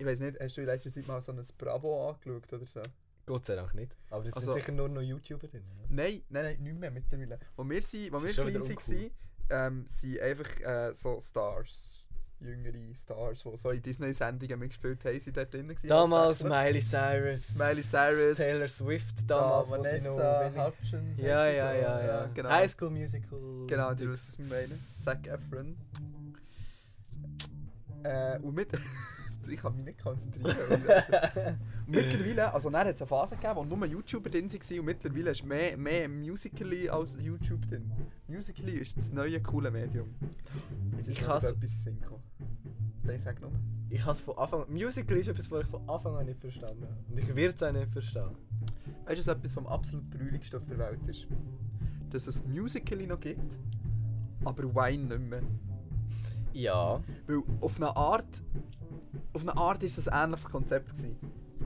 [0.00, 2.80] ich weiß nicht, hast du in letzter Zeit mal so ein Bravo angeschaut oder so?
[3.26, 3.94] Gott sei Dank nicht.
[4.08, 5.62] Aber es Also- sind sicher nur noch YouTuber drin.
[5.78, 5.84] Ja?
[5.90, 7.38] Nein, nein, nein, nicht mehr mittlerweile.
[7.54, 9.10] Wo wir, sind, wo wir klein waren,
[9.50, 12.08] ähm, sind einfach äh, so Stars,
[12.40, 15.86] jüngere Stars, die so in Disney-Sendungen mitgespielt haben, sind dort drin gewesen.
[15.88, 16.42] Damals.
[16.42, 17.56] Miley Cyrus.
[17.56, 18.38] Miley Cyrus.
[18.38, 19.28] Taylor Swift.
[19.30, 19.74] Da, Damals, sie
[20.08, 21.18] Vanessa noch Hutchins.
[21.18, 21.78] Ja, ja, so.
[21.78, 22.26] ja, ja.
[22.32, 22.48] genau.
[22.48, 23.66] High School Musical.
[23.66, 24.86] Genau, du weißt, was wir meinen.
[24.96, 25.76] Zac Efron.
[28.02, 28.70] Äh, und mit...
[29.52, 30.56] ich kann mich nicht konzentrieren.
[30.70, 30.84] und
[31.86, 35.30] mittlerweile, also dann hat es eine Phase gegeben, wo nur YouTuber drin waren und mittlerweile
[35.30, 37.90] ist mehr, mehr Musical.ly als YouTube drin.
[38.28, 40.14] Musical.ly ist das neue coole Medium.
[40.96, 42.22] Jetzt ist Ich hasse- etwas in den Sinn gekommen.
[43.02, 43.50] Nein, sag nur.
[43.88, 46.84] Ich habe es von Anfang Musical ist etwas, was ich von Anfang an nicht verstanden
[46.84, 46.96] habe.
[47.10, 48.36] Und ich werde es auch nicht verstehen.
[49.06, 51.26] Weißt du, was etwas vom absolut traurigsten auf der Welt ist?
[52.10, 53.58] Dass es Musical.ly noch gibt,
[54.44, 55.42] aber Wine nicht mehr.
[56.52, 57.00] Ja.
[57.26, 58.28] Weil auf eine Art.
[59.32, 61.16] Auf eine Art ist das ein ähnliches Konzept gewesen.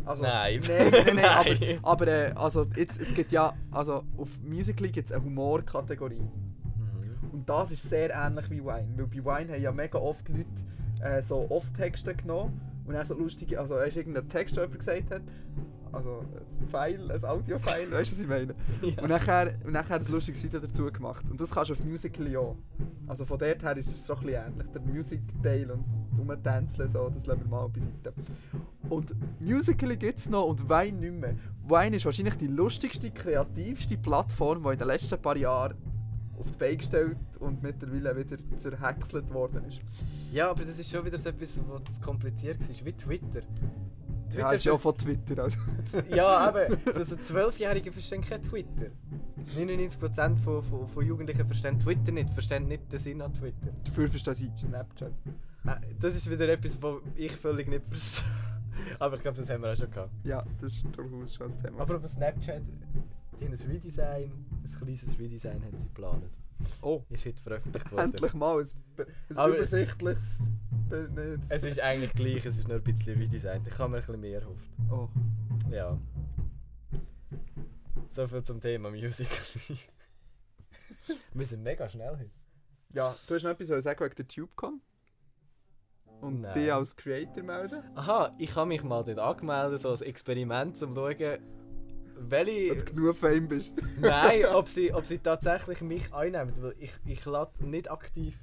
[0.04, 0.60] Also, Nein.
[0.68, 1.78] Nein, nein, nein.
[1.82, 3.54] Aber, aber äh, also jetzt, es gibt ja.
[3.70, 6.20] Also auf Musical.ly gibt es eine Humorkategorie.
[6.20, 7.30] Mhm.
[7.32, 8.88] Und das ist sehr ähnlich wie Wine.
[8.96, 10.46] Weil bei Wine haben ja mega oft Leute
[11.00, 12.60] äh, so Off-Texte genommen.
[12.86, 13.58] Und dann so lustige.
[13.58, 15.22] Also, er ist irgendein Text, der jemand gesagt hat.
[15.94, 16.24] Also
[16.60, 18.54] ein File, ein Audio-File, weißt du, was ich meine?
[18.82, 19.02] Ja.
[19.02, 21.24] Und nachher, und nachher ein lustiges Video dazu gemacht.
[21.30, 22.56] Und das kannst du auf Musical.ly auch.
[23.06, 24.66] Also von dort her ist es so ein bisschen ähnlich.
[24.72, 25.84] Der Music-Teil und
[26.18, 28.12] rumtänzeln, so, das lassen wir mal beiseite.
[28.88, 31.34] Und Musical.ly gibt es noch und Wine nicht mehr.
[31.66, 35.76] Wine ist wahrscheinlich die lustigste, kreativste Plattform, die in den letzten paar Jahren
[36.38, 39.80] auf die Beine gestellt und mittlerweile wieder zerhäckselt worden ist.
[40.32, 43.40] ja, aber das ist schon wieder so etwas, was kompliziert war, wie Twitter.
[44.36, 45.42] Ja, ist ja von Twitter.
[45.42, 45.58] Also.
[46.14, 48.90] ja, aber also Zwölfjährige verstehen kein Twitter.
[49.56, 53.72] 99% von, von, von Jugendlichen verstehen Twitter nicht, verstehen nicht den Sinn an Twitter.
[53.84, 55.12] Dafür verstehe ich Snapchat.
[56.00, 58.28] Das ist wieder etwas, was ich völlig nicht verstehe.
[58.98, 60.12] Aber ich glaube, das haben wir auch schon gehabt.
[60.24, 61.80] Ja, das ist durchaus schon das Thema.
[61.80, 62.62] Aber über Snapchat,
[63.40, 66.24] die haben ein Redesign, ein kleines Redesign haben sie geplant.
[66.82, 68.04] Oh, Ist heute veröffentlicht worden.
[68.04, 68.68] endlich mal ein,
[69.30, 70.38] ein Aber- übersichtliches.
[70.88, 71.44] Be- nicht.
[71.48, 73.66] Es ist eigentlich gleich, es ist nur ein bisschen redesigned.
[73.66, 74.68] Ich habe mir ein bisschen mehr erhofft.
[74.90, 75.08] Oh.
[75.70, 75.98] Ja.
[78.10, 79.36] So viel zum Thema Musical.
[81.34, 82.30] Wir sind mega schnell heute.
[82.92, 84.80] Ja, du hast noch etwas sagen wegen der TubeCon?
[86.20, 86.54] Und Nein.
[86.54, 87.82] die als Creator melden?
[87.96, 91.38] Aha, ich habe mich mal dort angemeldet, so als Experiment, um zu schauen,
[92.16, 92.76] Ob welche.
[92.76, 93.74] du genug Fame bist.
[94.00, 96.52] Nein, ob sie, ob sie tatsächlich mich einnehmen.
[96.60, 98.38] Weil ich, ich lade nicht aktiv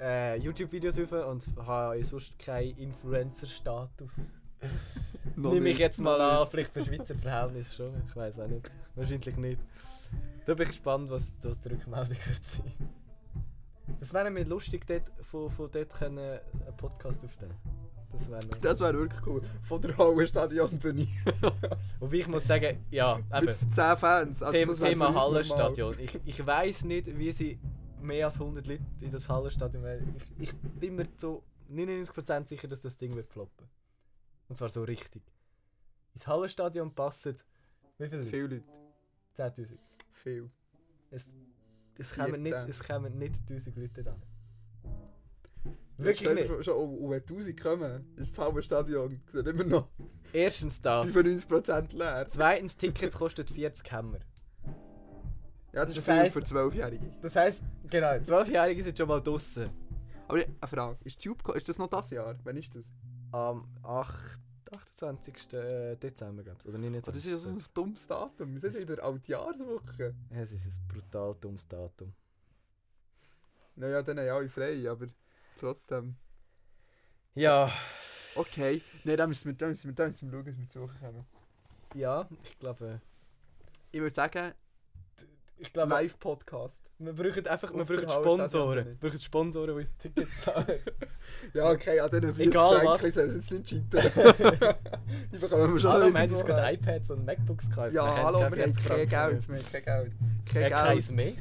[0.00, 4.12] äh, YouTube-Videos auf und habe sonst keinen Influencer-Status.
[5.36, 8.02] Nehme ich jetzt mal an, vielleicht für Schweizer Verhältnisse schon.
[8.06, 8.70] Ich weiß auch nicht.
[8.94, 9.60] Wahrscheinlich nicht.
[10.44, 12.72] Da bin ich gespannt, was, was die Rückmeldung wird sein.
[14.00, 17.54] Das wäre mir lustig, dort, von, von dort können einen Podcast aufnehmen.
[18.12, 18.46] Das wäre.
[18.60, 19.42] Das wäre wirklich cool.
[19.62, 21.08] Von der Hallenstadion bin ich.
[22.00, 23.46] Wobei ich muss sagen, ja, eben.
[23.46, 24.42] Mit 10 Fans.
[24.42, 25.14] Also Thema, Thema.
[25.14, 25.98] Hallenstadion.
[25.98, 27.58] Ich, ich weiß nicht, wie sie
[28.00, 30.14] mehr als 100 Leute in das Hallenstadion werden.
[30.38, 33.66] Ich, ich bin mir zu 99% sicher, dass das Ding wird floppen.
[34.48, 35.22] Und zwar so richtig.
[36.14, 37.36] Ins Hallenstadion passen
[37.98, 38.30] wie viele Leute?
[38.30, 39.62] Viele Leute.
[39.62, 39.78] 10.000.
[40.12, 40.50] Viel.
[41.10, 41.28] Es,
[41.98, 42.70] es, kommen nicht, 14.
[42.70, 44.16] es kommen nicht 1000 Leute da.
[45.98, 46.50] Wirklich nicht.
[46.50, 46.64] nicht.
[46.64, 49.88] Schon, und wenn 1000 kommen, ist das Hallenstadion dann immer noch
[50.32, 51.10] Erstens das.
[51.14, 52.26] 95% leer.
[52.28, 54.18] Zweitens, Tickets kosten 40 Hammer.
[55.72, 57.12] Ja, das ist Das viel heisst- für 12-Jährige.
[57.22, 59.70] Das heisst, genau, 12-Jährige sind schon mal draußen.
[60.28, 62.36] Aber ich- eine Frage, ist Tube, ist das noch das Jahr?
[62.44, 62.86] Wann ist das?
[63.30, 64.40] Am 8,
[64.74, 65.52] 28.
[65.54, 66.68] äh, Dezember, glaube ich.
[66.68, 67.12] Oder Oh, 29.
[67.14, 68.52] das ist ja so ein dummes Datum.
[68.52, 70.14] Wir sind in der Altjahrswoche.
[70.30, 72.12] Es ist ein brutal dummes Datum.
[73.76, 75.06] Naja, dann haben alle frei, aber
[75.62, 76.16] trotzdem.
[77.34, 77.72] Ja,
[78.34, 80.80] Okay, nein, dann müssen wir, dann müssen wir, dann müssen wir schauen, dass wir zu
[81.00, 81.26] kommen.
[81.94, 83.00] ja, ich glaube.
[83.90, 84.52] Ich würde sagen,
[85.58, 86.82] Ich glaube, Live-Podcast.
[86.98, 88.86] wir brauchen einfach wir brauchen Sponsoren.
[88.86, 90.80] Wir brauchen Sponsoren, die uns Tickets zahlen.
[91.54, 93.00] Ja, okay, an diesen 40 Egal was.
[93.00, 93.90] Franken sie jetzt nicht cheaten.
[95.32, 97.92] Die bekommen wir schon Hallo, wir haben irgendwo gerade iPads und MacBooks gekauft.
[97.94, 100.12] Ja, Wir hallo, wir haben 40 kein Geld mehr, kein Geld.
[100.46, 101.10] Kein Geld.
[101.12, 101.32] mehr.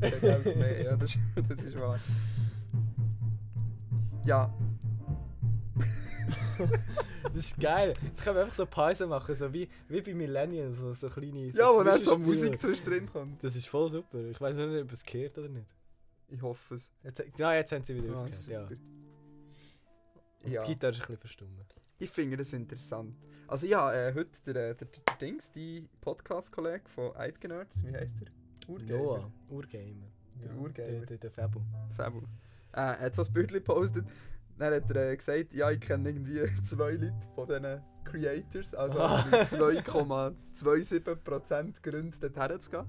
[0.00, 1.98] Kein Geld mehr, ja, das, das ist wahr.
[4.24, 4.52] Ja,
[7.22, 7.94] Das ist geil.
[8.02, 11.50] Jetzt können wir einfach so Pause machen, so wie, wie bei Millennials, so, so kleine.
[11.52, 12.18] So ja wo dann so.
[12.18, 13.42] Musik zwischendrin kommt.
[13.42, 14.18] Das ist voll super.
[14.26, 15.74] Ich weiß nicht, ob es gehört oder nicht.
[16.28, 16.92] Ich hoffe es.
[17.02, 18.46] Jetzt, ja, jetzt haben sie wieder Ah, aufgehört.
[18.48, 18.62] Ja.
[18.68, 18.76] super.
[20.44, 21.74] Die Ja, Gitarre ist ein bisschen verstummt.
[21.98, 23.16] ich finde das interessant.
[23.46, 28.20] Also ja, äh, heute der, der, der, der Dings, die Podcast-Kollege von Eidgenerds, wie heißt
[28.22, 28.28] der?
[28.68, 28.98] Urgamer.
[28.98, 30.06] Noah, Urgamer.
[30.40, 30.88] Der Ja, Urgamer.
[30.88, 31.60] Der, der, der Fabu.
[31.96, 32.22] Fabu.
[32.72, 34.06] Äh, er hat so ein Bild gepostet.
[34.58, 38.98] Dann hat er äh, gesagt, ja, ich kenne irgendwie zwei Leute von diesen Creators, also
[39.00, 39.24] Ah.
[39.30, 39.40] mit
[40.54, 42.86] 2,27% Gründe dorthin zu gehen.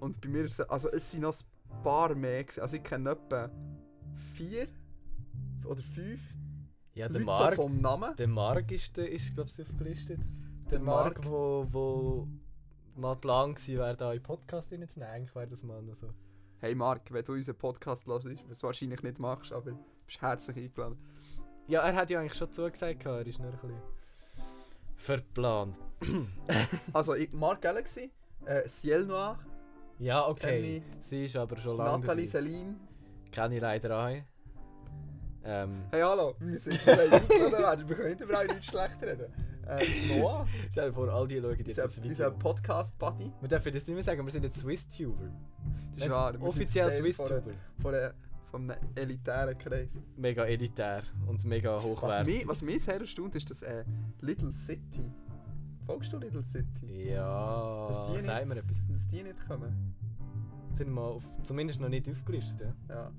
[0.00, 1.34] Und bei mir ist es, also es sind noch
[1.70, 2.44] ein paar mehr.
[2.60, 3.50] Also ich kenne etwa
[4.34, 4.66] vier
[5.64, 6.20] oder fünf
[6.94, 7.56] Ja, der Leute Mark.
[7.56, 8.14] so vom Namen.
[8.16, 10.20] Der Mark ist, der, ist glaube ich, aufgelistet.
[10.64, 11.30] Der, Der Mark, Mark.
[11.30, 12.28] wo, wo
[12.94, 15.12] mal Plan war, wäre da in den Podcast reinzunehmen.
[15.14, 16.10] Eigentlich wäre das mal noch so.
[16.58, 20.22] Hey Mark, wenn du unseren Podcast hörst, was du wahrscheinlich nicht machst, aber du bist
[20.22, 20.96] herzlich eingeladen.
[21.68, 23.82] Ja, er hat ja eigentlich schon zugesagt, er ist nur ein bisschen
[24.96, 25.78] verplant.
[26.92, 28.10] Also ich, Mark Galaxy,
[28.46, 29.38] äh, Ciel Noir,
[29.98, 30.82] Ja, okay.
[31.00, 32.26] Sie ist aber schon lange Nathalie.
[32.26, 32.76] Celine.
[33.30, 34.16] Kenne ich leider auch.
[35.44, 39.32] Ähm, Hey hallo, wir sind eingeladen werden, wir können nicht über alle Leute schlecht reden.
[39.68, 39.84] Äh,
[40.20, 42.10] Noah, stell dir vor, all die schauen jetzt das Video.
[42.10, 43.32] unser Podcast-Buddy.
[43.40, 45.28] Wir dürfen das nicht mehr sagen, wir sind jetzt Swiss-Tuber.
[45.96, 47.42] Das ist wahr, Offiziell Swiss-Tuber.
[47.82, 48.14] Von, der,
[48.52, 49.98] einem elitären Kreis.
[50.16, 52.34] Mega elitär und mega Was hochwertig.
[52.34, 53.84] mich, was mich sehr erstaunt ist, dass äh,
[54.20, 55.12] Little City.
[55.84, 57.10] Folgst du Little City?
[57.10, 58.88] Ja, dass die nicht, mir etwas.
[58.88, 59.94] Dass die nicht kommen.
[60.74, 62.94] Sind wir auf, zumindest noch nicht aufgelistet, ja?
[62.94, 63.12] Ja.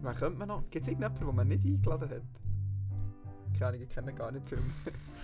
[0.00, 0.62] Wer könnte man noch?
[0.70, 2.22] Gibt es irgendjemanden, den man nicht eingeladen hat?
[3.58, 4.58] Keine Ahnung, ich kenne gar nicht viel.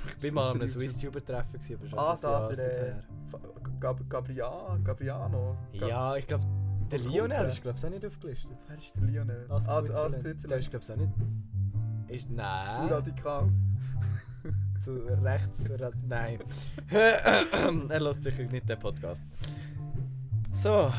[0.06, 0.68] Ich bin mal an einem.
[0.68, 3.02] Swiss-Tuber-Treffen, aber schon Ah, da, der, her.
[3.80, 5.56] Gab Gabria, Gabriano.
[5.78, 6.44] Gab- Ja, ich glaube,
[6.90, 8.56] der Lionel ist glaube ich auch nicht aufgelistet.
[8.68, 9.46] Wer ist der Lionel?
[9.48, 9.90] Ah, Switzerland.
[9.90, 10.60] Ask Der Switzerland.
[10.62, 11.12] ist glaube ich auch nicht.
[12.16, 12.88] Ist, Zu nein.
[12.88, 13.48] radikal.
[14.80, 14.92] Zu
[15.22, 15.64] rechts.
[16.06, 16.38] Nein.
[17.88, 19.22] er lässt sicher nicht den Podcast.
[20.52, 20.92] So.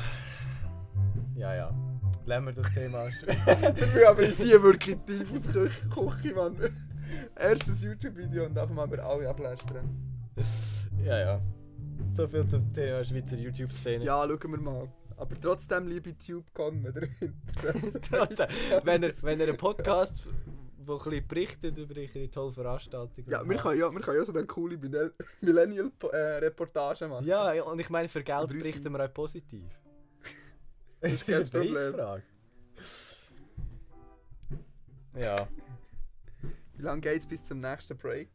[1.36, 1.72] Ja, ja.
[2.26, 3.06] Lassen wir das Thema.
[3.26, 6.56] Wir müssen aber hier wirklich tief aus der Küche Mann.
[7.36, 9.90] Erstes YouTube-Video und einfach mal über alle ablästern.
[11.04, 11.42] ja, ja.
[12.14, 14.04] So viel zum Thema Schweizer YouTube-Szene.
[14.06, 14.88] Ja, schauen wir mal.
[15.18, 18.48] Aber trotzdem, liebe TubeCon, wenn ihr Interesse Trotzdem,
[18.84, 23.26] wenn er, wenn einen Podcast, der ein bisschen berichtet über ihre tolle Veranstaltung.
[23.28, 27.26] Ja, wir können ja, wir können ja so eine coole Millenn- Millennial-Reportage machen.
[27.26, 29.64] Ja, und ich meine, für Geld berichten wir auch positiv.
[31.02, 31.74] Das ist kein Problem.
[31.74, 32.24] Preisfrage.
[35.20, 35.36] Ja.
[36.86, 38.30] Wie lange geht es bis zum nächsten Break?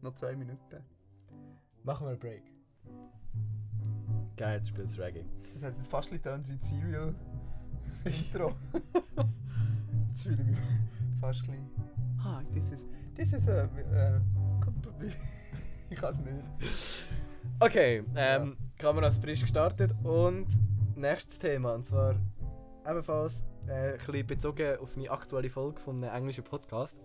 [0.00, 0.84] Noch zwei Minuten.
[1.82, 2.44] Machen wir einen Break.
[4.36, 5.24] Geil, jetzt spielst Reggae.
[5.52, 7.16] Das hat jetzt fast getönt wie Serial
[8.04, 8.54] Intro.
[10.08, 10.58] jetzt fühle ich mich
[11.20, 12.20] fast ein bisschen.
[12.24, 12.86] Ah, this is.
[13.16, 13.64] This is a.
[13.64, 14.20] Uh,
[15.90, 17.08] ich kann es nicht.
[17.58, 20.46] Okay, ähm, Kamera ist frisch gestartet und
[20.94, 22.14] nächstes Thema und zwar
[22.88, 27.00] ebenfalls äh, ein bisschen bezogen auf eine aktuelle Folge von einem englischen Podcast.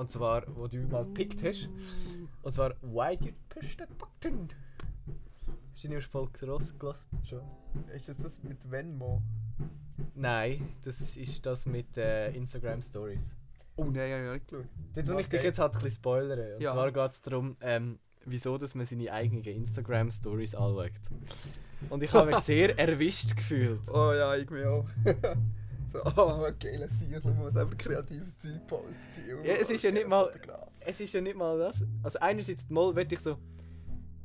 [0.00, 1.68] Und zwar, wo du mal gepickt hast.
[2.42, 4.48] Und zwar, Why You Push That Button?
[5.74, 6.74] Hast du die erste Folge gelassen?
[7.28, 7.42] Schon?
[7.94, 9.20] Ist das das mit Venmo?
[10.14, 13.36] Nein, das ist das mit äh, Instagram Stories.
[13.76, 14.66] Oh nein, habe ich nicht geschaut.
[14.94, 16.54] Da tue ich dich jetzt halt ein bisschen spoilern.
[16.54, 16.72] Und Ja.
[16.72, 20.92] zwar geht es darum, ähm, wieso dass man seine eigenen Instagram Stories anschaut.
[21.90, 23.86] Und ich habe mich sehr erwischt gefühlt.
[23.90, 24.88] Oh ja, ich mir auch.
[25.92, 29.44] so, oh, geile Sicher, man muss einfach kreatives Zeug posten.
[29.44, 30.30] Ja, es ist ja nicht mal-.
[30.80, 31.84] Es ist ja nicht mal das.
[32.02, 33.36] Also einerseits mal will ich so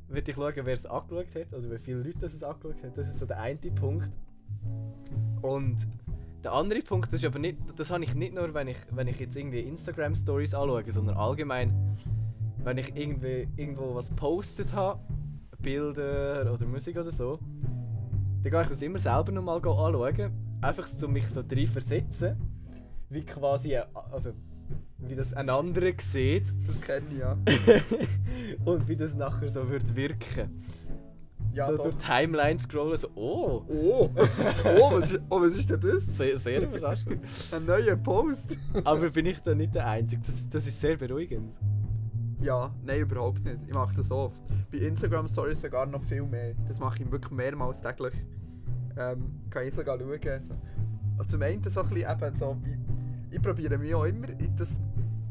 [0.08, 2.96] will ich schauen, wer es angeschaut hat, also wie viele Leute das es angeschaut hat.
[2.96, 4.16] Das ist so der eine Punkt.
[5.42, 5.86] Und
[6.44, 9.08] der andere Punkt, das ist aber nicht, das habe ich nicht nur, wenn ich, wenn
[9.08, 11.98] ich jetzt irgendwie Instagram Stories anschaue, sondern allgemein,
[12.62, 15.00] wenn ich irgendwie irgendwo was postet habe,
[15.60, 17.38] Bilder oder Musik oder so,
[18.42, 22.36] dann gehe ich das immer selber nochmal anschauen, einfach so mich so drin versetzen,
[23.08, 24.32] wie quasi, äh, also
[24.98, 27.36] wie das ein anderer sieht Das kenne ich ja.
[28.64, 30.62] und wie das nachher so wird wirken.
[31.52, 31.84] Ja, so doch.
[31.84, 34.10] durch die Timeline scrollen, so, oh, Oh,
[34.64, 36.04] oh, was ist, oh, was ist denn das?
[36.16, 37.18] sehr, sehr überraschend.
[37.50, 38.56] Ein neuer Post?
[38.84, 40.20] Aber bin ich da nicht der Einzige?
[40.20, 41.56] Das, das ist sehr beruhigend.
[42.40, 43.58] Ja, nein, überhaupt nicht.
[43.66, 44.42] Ich mache das oft.
[44.70, 46.54] Bei Instagram Stories sogar noch viel mehr.
[46.68, 48.14] Das mache ich wirklich mehrmals täglich.
[48.96, 50.42] Ähm, kann ich sogar schauen.
[50.42, 50.54] So.
[51.18, 52.76] Und zum einen so ein bisschen eben so, wie,
[53.34, 54.80] ich probiere mich auch immer, ich, das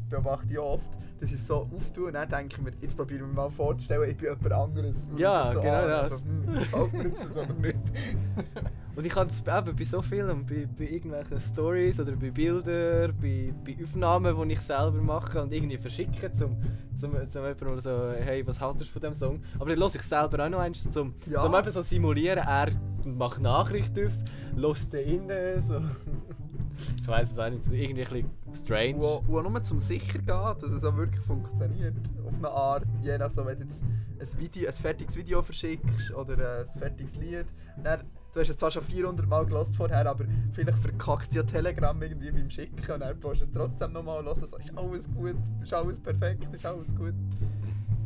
[0.08, 3.26] beobachte ich oft, dass ich so auftue und dann denke ich mir, jetzt probiere ich
[3.26, 5.06] mir mal vorzustellen, ich bin jemand anderes.
[5.16, 6.18] Ja, so genau an, das.
[6.18, 7.76] So, hm, mir jetzt das aber nicht.
[8.96, 13.14] Und ich kann es eben bei so vielen, bei, bei irgendwelchen Stories oder bei Bildern,
[13.20, 16.56] bei, bei Aufnahmen, die ich selber mache und irgendwie verschicken zum,
[16.94, 19.42] zum, zum jemandem so, hey, was haltest du von dem Song?
[19.58, 21.42] Aber dann höre ich selber auch noch eins, zum, Ja.
[21.42, 22.68] zum eben so simulieren, er
[23.04, 24.14] macht Nachricht auf,
[24.56, 25.74] lässt den rein, so.
[27.02, 28.98] ich weiß es auch nicht, irgendwie ein bisschen strange.
[28.98, 31.94] Wo, wo nur zum sicher geht, dass es auch wirklich funktioniert.
[32.26, 33.82] Auf eine Art, je nach so, wenn du jetzt
[34.18, 37.46] ein, Video, ein fertiges Video verschickst oder ein fertiges Lied.
[37.82, 38.00] Dann,
[38.36, 42.30] du hast es zwar schon 400 Mal gelost vorher, aber vielleicht verkackt ja Telegram irgendwie
[42.30, 44.36] beim Schicken und dann musst du es trotzdem nochmal hören.
[44.36, 47.14] So, ist alles gut, ist alles perfekt, ist alles gut.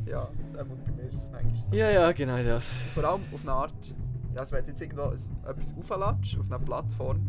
[0.06, 1.74] Ja, bei mir ist es manchmal so.
[1.74, 2.72] Ja, ja, genau das.
[2.94, 3.94] Vor allem auf eine Art,
[4.32, 7.26] ja, also wenn du jetzt irgendwo etwas aufladest auf einer Plattform,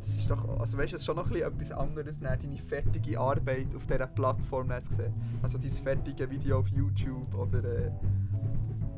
[0.00, 2.38] das ist doch, also weißt du, es ist schon noch ein bisschen etwas anderes, dann
[2.40, 5.12] deine fertige Arbeit auf dieser Plattform zu sehen.
[5.42, 7.90] Also dein fertige Video auf YouTube oder äh,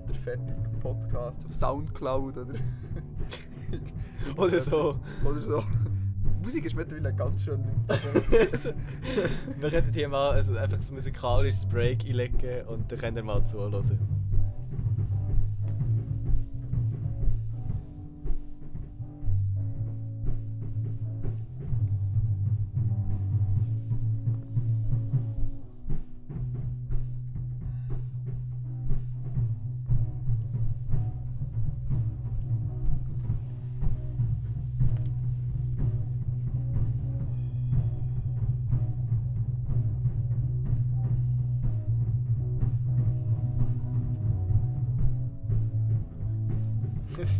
[0.06, 2.52] der fertige Podcast auf Soundcloud oder...
[4.36, 5.00] Oder so.
[5.24, 5.64] Oder so.
[6.42, 7.64] Musik ist mittlerweile ganz schön...
[7.88, 8.70] Also,
[9.58, 13.44] Wir könnten hier mal also einfach ein musikalisches Break einlegen und dann könnt ihr mal
[13.44, 13.98] zuhören.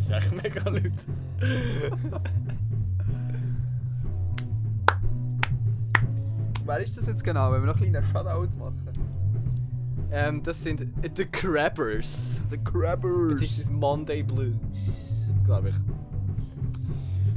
[0.08, 0.82] Das ist echt mega laut.
[6.64, 8.88] wer ist das jetzt genau, wenn wir noch einen kleinen Shoutout machen?
[10.10, 12.42] Ähm, das sind The Crabbers.
[12.48, 13.42] The Jetzt Crabbers!
[13.42, 14.56] ist es Monday Blues,
[15.44, 15.74] glaube ich.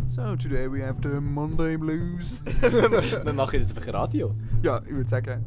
[0.08, 2.42] So, today we have the Monday Blues.
[2.62, 4.34] Wir machen jetzt einfach Radio.
[4.62, 5.44] Ja, ich würde sagen,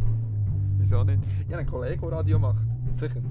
[0.79, 1.21] wieso nicht?
[1.41, 2.67] Ich habe einen Kollegen, der Radio macht.
[2.93, 3.23] Sicher.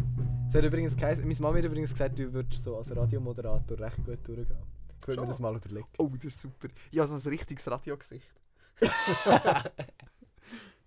[0.54, 3.98] Sie hat übrigens geheißen, meine Mama hat übrigens gesagt, du würdest so als Radiomoderator recht
[4.06, 4.56] gut durchgehen.
[5.02, 5.88] Ich würde mir das mal überlegen.
[5.98, 6.68] Oh, das ist super.
[6.92, 8.32] Ich habe so ein richtiges Radiogesicht.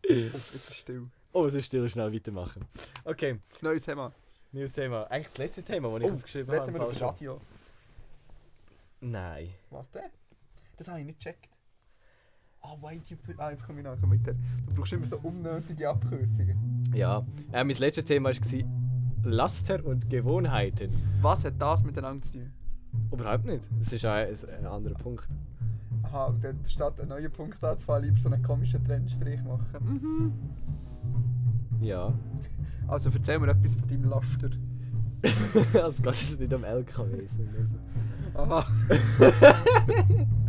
[0.09, 1.09] Oh, jetzt ist still.
[1.33, 2.64] Oh, so still schnell weitermachen.
[3.05, 4.12] Okay, Neues Thema.
[4.52, 5.02] neues Thema.
[5.11, 6.72] Eigentlich das letzte Thema, das ich aufgeschrieben habe.
[6.72, 7.01] wir über.
[7.01, 7.40] Radio.
[9.01, 9.49] Nein.
[9.70, 10.11] Was denn?
[10.76, 11.49] Das habe ich nicht gecheckt.
[12.61, 13.40] Ah, why do you put...
[13.40, 14.34] Ah, jetzt komme ich nachher mit der...
[14.34, 16.84] Du brauchst immer so unnötige Abkürzungen.
[16.95, 18.34] Ja, äh, mein letztes Thema war
[19.22, 20.90] Laster und Gewohnheiten.
[21.20, 22.52] Was hat das miteinander zu tun?
[23.12, 23.68] Überhaupt nicht.
[23.78, 25.28] Das ist ein, ein anderer Punkt.
[26.02, 30.32] Aha, und dann statt einen neuen Punkt anzufangen, lieber so einen komischen Trennstrich machen.
[31.80, 31.84] Mhm.
[31.84, 32.12] Ja.
[32.88, 34.48] Also erzähl mir etwas von deinem Laster.
[35.82, 37.36] also geht es nicht um LKWs.
[38.32, 38.64] Aha.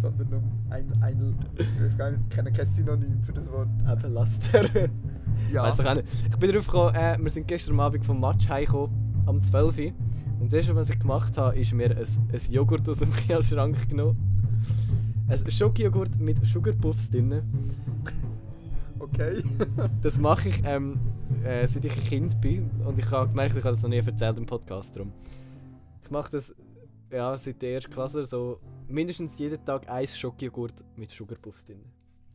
[0.00, 1.34] Sondern um ein, ein...
[1.56, 3.68] Ich weiß gar nicht, ich kenne kein Synonym für das Wort.
[3.90, 4.64] Eben Laster.
[5.52, 5.62] Ja.
[5.62, 6.08] Weiss ich auch nicht.
[6.30, 9.92] Ich bin darauf gekommen, äh, wir sind gestern Abend vom Match heimgekommen, am 12 Uhr.
[10.40, 13.88] Und das erste, was ich gemacht habe, ist mir ein, ein Joghurt aus dem Kühlschrank
[13.88, 14.18] genommen.
[15.28, 17.42] Ein Schokojoghurt mit Sugarpuffs drin.
[19.00, 19.42] Okay.
[20.02, 20.98] Das mache ich, ähm,
[21.42, 22.68] äh, seit ich Kind bin.
[22.84, 25.12] Und ich habe gemerkt, ich habe das noch nie erzählt im Podcast drum.
[26.02, 26.54] Ich mache das
[27.10, 31.84] ja, seit der ersten Klasse so mindestens jeden Tag ein Schokojoghurt mit Sugarpuffs drin.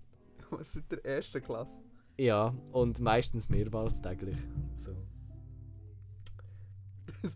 [0.49, 1.77] Was ist der erste Klasse?
[2.17, 4.37] Ja, und meistens mehrmals täglich.
[4.75, 4.91] So.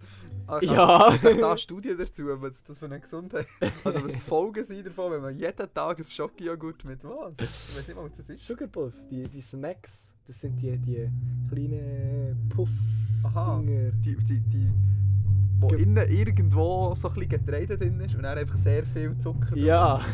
[0.50, 1.10] Ah, Ja.
[1.12, 3.48] Gibt es da Studien dazu, was das für eine Gesundheit
[3.84, 7.34] Also was die Folgen sind davon, wenn man jeden Tag ein Schokojoghurt mit was?
[7.34, 8.48] Ich weiß nicht mal, was das ist.
[8.48, 11.10] Sugarpuffs, die, die Smacks, das sind die, die
[11.50, 12.70] kleinen Puff.
[13.24, 13.60] Aha.
[13.60, 13.92] Dinger.
[14.04, 14.70] Die, die, die,
[15.60, 19.18] wo Ge- innen irgendwo so ein bisschen Getreide drin ist und dann einfach sehr viel
[19.18, 19.66] Zucker drin.
[19.66, 20.00] Ja.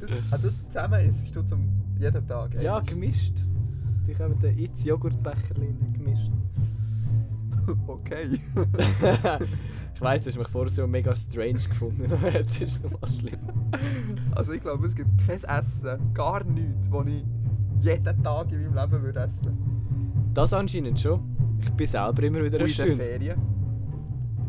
[0.00, 1.68] Das, ah, das zusammen isst du zum
[1.98, 2.54] jeden Tag?
[2.62, 2.94] ja, eigentlich?
[2.94, 3.38] gemischt.
[4.06, 5.54] Die kommen den Itz Joghurtbecher
[5.92, 6.30] gemischt.
[7.86, 8.40] Okay.
[9.94, 12.98] ich weiss, du hast mich vorher so mega strange gefunden, aber jetzt ist es noch
[12.98, 13.38] mal schlimm.
[14.34, 17.24] Also ich glaube, es gibt kein Essen, gar nichts, das ich
[17.80, 19.56] jeden Tag in meinem Leben würde essen
[20.34, 21.20] Das anscheinend schon.
[21.60, 23.02] Ich bin selber immer wieder Und in den erstaunt.
[23.02, 23.40] Ferien.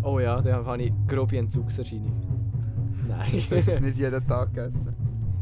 [0.04, 2.14] Oh ja, da habe ich grobe Entzugserscheinung.
[3.08, 3.44] Nein.
[3.50, 4.96] Du hast es nicht jeden Tag gegessen.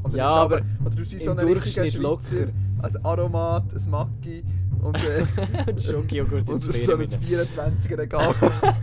[0.03, 2.51] Oder Ja, aber oder du bist so ein richtiger Schweizer, locker.
[2.81, 4.43] Ein Aromat, ein Maggi
[4.81, 7.09] und, äh, Schokojoghurt in und so ein Ferien.
[7.09, 8.33] 24er Regal.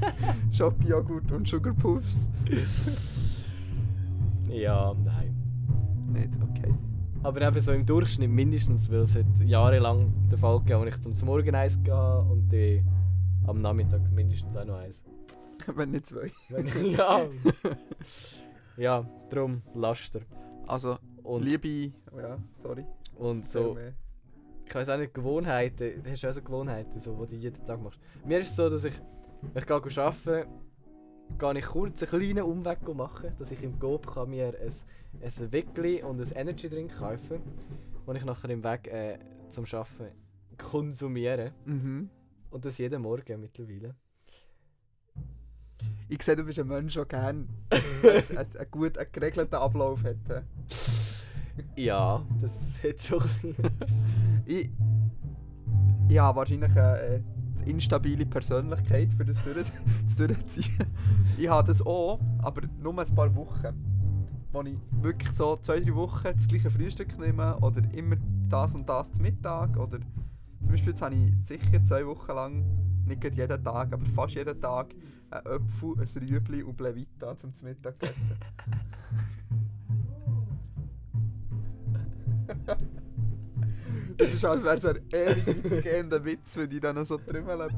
[0.53, 2.31] Schokojoghurt und Sugarpuffs.
[4.51, 5.35] Ja, nein.
[6.13, 6.75] Nicht, okay.
[7.25, 11.01] Aber eben so im Durchschnitt mindestens, weil es hat jahrelang der Fall gegeben, wo ich
[11.01, 12.87] zum Morgeneis gehe und dann
[13.47, 15.03] am Nachmittag mindestens auch noch eins.
[15.75, 16.31] Wenn nicht zwei.
[16.51, 17.23] Wenn- ja.
[18.77, 20.21] ja, darum Laster.
[20.67, 21.95] Also, Und, liebe...
[22.13, 22.85] Oh ja, sorry.
[23.17, 23.79] und so,
[24.67, 27.83] ich weiß auch nicht, Gewohnheiten, du hast auch so Gewohnheiten, so, die du jeden Tag
[27.83, 28.01] machst.
[28.27, 29.01] Mir ist es so, dass ich,
[29.41, 30.51] wenn ich gehe arbeiten
[31.39, 34.73] gehe ich kurz einen kleinen Umweg machen, dass ich im Coop kann mir ein,
[35.23, 37.41] ein Weckli und ein Energy Drink kaufen
[38.07, 39.19] und ich nachher im Weg äh,
[39.51, 40.13] zum Arbeiten
[40.57, 41.53] konsumiere.
[41.65, 42.11] Mhm.
[42.51, 43.95] Und das jeden Morgen mittlerweile.
[46.09, 50.17] Ich sehe, du bist ein Mensch, der gerne einen, gut einen geregelten Ablauf hat.
[50.29, 50.43] hä?
[51.77, 53.23] Ja, das hat schon
[53.59, 53.99] etwas.
[54.45, 54.71] Ich,
[56.09, 57.23] ich habe wahrscheinlich eine, äh,
[57.59, 59.43] eine instabile Persönlichkeit, für das
[60.17, 60.87] durchzuziehen.
[61.39, 63.94] Ich habe das auch, aber nur ein paar Wochen.
[64.55, 68.15] Wo ich wirklich so zwei, drei Wochen das gleiche Frühstück nehme oder immer
[68.49, 69.77] das und das zum Mittag.
[69.77, 72.65] Oder zum Beispiel jetzt habe ich sicher zwei Wochen lang,
[73.05, 74.95] nicht jeden Tag, aber fast jeden Tag,
[75.31, 78.37] einen Apfel, ein Rüebli und Blevita zum Mittag gegessen.
[84.17, 87.73] Das ist, als wäre es ein ewig Witz, wenn die dann noch so trümmeln.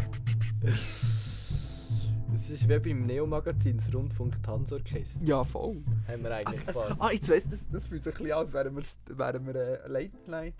[2.48, 5.24] Das ist wie beim Neo-Magazin, das Rundfunk Tanzorchester.
[5.24, 5.82] Ja, voll.
[6.06, 7.00] Haben wir eigentlich Also, quasi.
[7.00, 9.54] ah, jetzt weiss, das, das fühlt sich ein bisschen an, als wären wir, wären wir
[9.56, 10.54] äh, Late Night,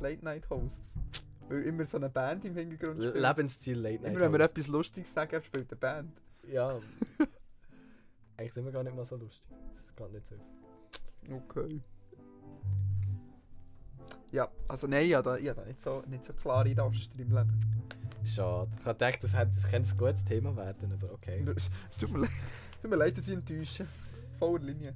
[0.00, 0.94] Late Night Hosts.
[1.50, 3.20] Weil immer so eine Band im Hintergrund spielt.
[3.20, 4.12] Lebensziel Late Night.
[4.12, 6.12] immer wenn wir etwas Lustiges sagen, spielt eine Band.
[6.50, 6.78] Ja.
[8.38, 9.44] Eigentlich sind wir gar nicht mal so lustig.
[9.84, 10.34] Das geht nicht so.
[11.30, 11.82] Okay.
[14.30, 17.18] Ja, also nein, ich habe da, ich habe da nicht, so, nicht so klare Raster
[17.18, 17.58] im Leben.
[18.24, 18.70] Schade.
[18.78, 21.44] Ich habe gedacht, das, hätte- das könnte ein gutes Thema werden, aber okay.
[21.90, 22.30] Es tut mir leid,
[22.80, 23.86] tut mir leid, dass ich enttäusche.
[24.38, 24.94] Voller Linie.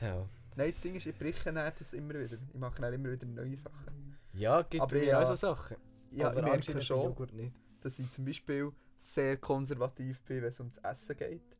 [0.00, 2.36] Ja, Nein, das Ding ist, ich breche das immer wieder.
[2.52, 4.18] Ich mache dann immer wieder neue Sachen.
[4.34, 5.22] ja gibt Aber mir ja.
[5.22, 5.76] auch so Sachen.
[6.10, 7.14] Ja, aber ich merke schon,
[7.80, 11.56] dass ich zum Beispiel sehr konservativ bin, wenn es ums Essen geht.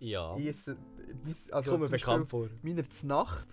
[0.00, 0.76] Ja, Ich esse,
[1.52, 2.48] also Beispiel bekannt vor.
[2.62, 3.46] Meiner Nacht,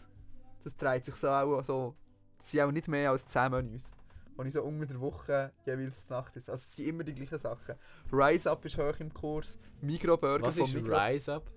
[0.64, 1.96] das dreht sich so auch so,
[2.40, 3.92] es sind auch nicht mehr als 10 Menüs.
[4.36, 6.50] Und ich so unter der Woche jeweils zur Nacht ist.
[6.50, 7.76] Also es sind immer die gleichen Sachen.
[8.12, 10.96] Rise Up ist hoch im Kurs, Migro Burger Was ist Migro.
[10.98, 11.52] Rise Up?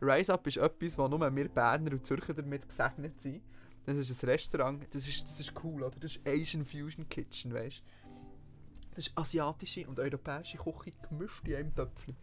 [0.00, 3.42] Rise Up ist etwas, wo nur wir Berner und Zürcher damit gesegnet sind.
[3.86, 5.96] Das ist ein Restaurant, das ist, das ist cool, oder?
[6.00, 8.94] Das ist Asian Fusion Kitchen, weißt du?
[8.94, 12.16] Das ist asiatische und europäische Küche gemischt in einem Töpfchen.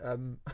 [0.00, 0.38] Ähm,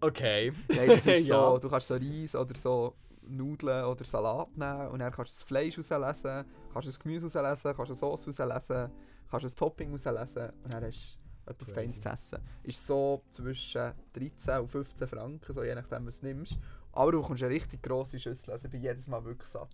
[0.00, 0.52] Okay.
[0.68, 1.50] nein, das ist Ja.
[1.52, 2.94] so, du kannst so Reis oder so
[3.28, 7.26] Nudeln oder Salat nehmen und dann kannst du das Fleisch auslesen, kannst du das Gemüse
[7.26, 8.90] auslesen, kannst du Sauce auslesen,
[9.30, 11.74] kannst du ein Topping auslesen und dann hast du etwas Crazy.
[11.74, 12.38] Feines zu essen.
[12.62, 16.58] Ist so zwischen 13 und 15 Franken, so je nachdem was du nimmst.
[16.92, 19.68] Aber du bekommst eine richtig grosse Schüssel, also ich bin jedes Mal wirklich satt.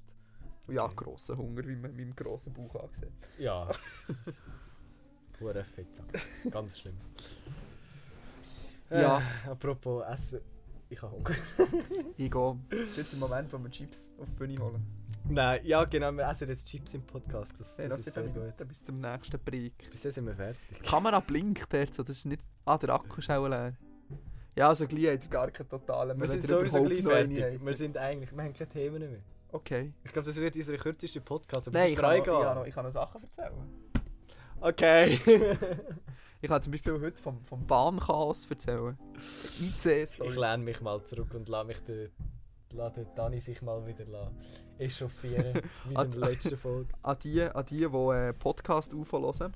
[0.66, 0.94] Und ja, Okay.
[0.96, 3.68] grosser Hunger, wie man meinem grossen Bauch angesehen Ja.
[5.38, 6.04] Pure Fetzer.
[6.50, 6.96] Ganz schlimm.
[8.90, 9.18] Ja.
[9.46, 10.40] Äh, apropos Essen.
[10.92, 11.30] Ich habe Hunger.
[12.16, 12.56] Ich gehe
[12.96, 14.84] jetzt im Moment, wo wir Chips auf die Bühne holen.
[15.28, 17.58] Nein, ja genau, wir essen jetzt Chips im Podcast.
[17.58, 18.68] Das, Hey, das das ist sind sehr Minuten gut.
[18.68, 19.90] bis zum nächsten Break.
[19.90, 20.60] Bis dann sind wir fertig.
[20.84, 22.42] Die Kamera blinkt jetzt, so, das ist nicht...
[22.64, 23.74] Ah, der Akku ist auch leer.
[24.56, 26.20] Ja, also gleich hat er gar keinen totalen.
[26.20, 27.64] Wir sind wenn ihr sowieso gleich fertig.
[27.64, 29.20] Wir sind eigentlich, wir haben keine Themen mehr.
[29.52, 29.92] Okay.
[30.04, 32.54] Ich glaube, das wird unser kürzester Podcast, aber Nein, ich ist kann, noch, ich, kann
[32.56, 33.52] noch, ich kann noch Sachen erzählen.
[34.60, 35.18] Okay.
[36.42, 38.96] Ich kann zum Beispiel heute vom, vom Bahnchaos erzählen.
[39.60, 42.08] IC ich lehne mich mal zurück und lasse mich den,
[42.70, 44.30] lasse den Dani sich mal wieder
[44.78, 46.88] echauffieren, wie in der letzten Folge.
[47.02, 49.54] An die, an die, die äh, Podcast UFO hören.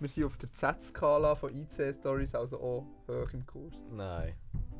[0.00, 3.82] Wir sind auf der Z-Skala von IC-Stories, also auch hoch im Kurs.
[3.90, 4.34] Nein,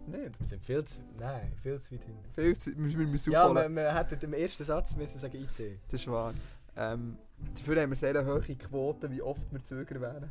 [0.07, 0.39] Nicht?
[0.41, 2.25] wir sind viel zu, nein, viel zu weit hinten.
[2.35, 3.75] Viel zu, wir, wir müssen Ja, aufholen.
[3.77, 5.79] wir, wir hätten im ersten Satz müssen sagen IC.
[5.91, 6.33] Das ist wahr.
[6.77, 7.17] Ähm,
[7.55, 10.31] dafür haben wir sehr hohe Quote, wie oft wir Züger wären.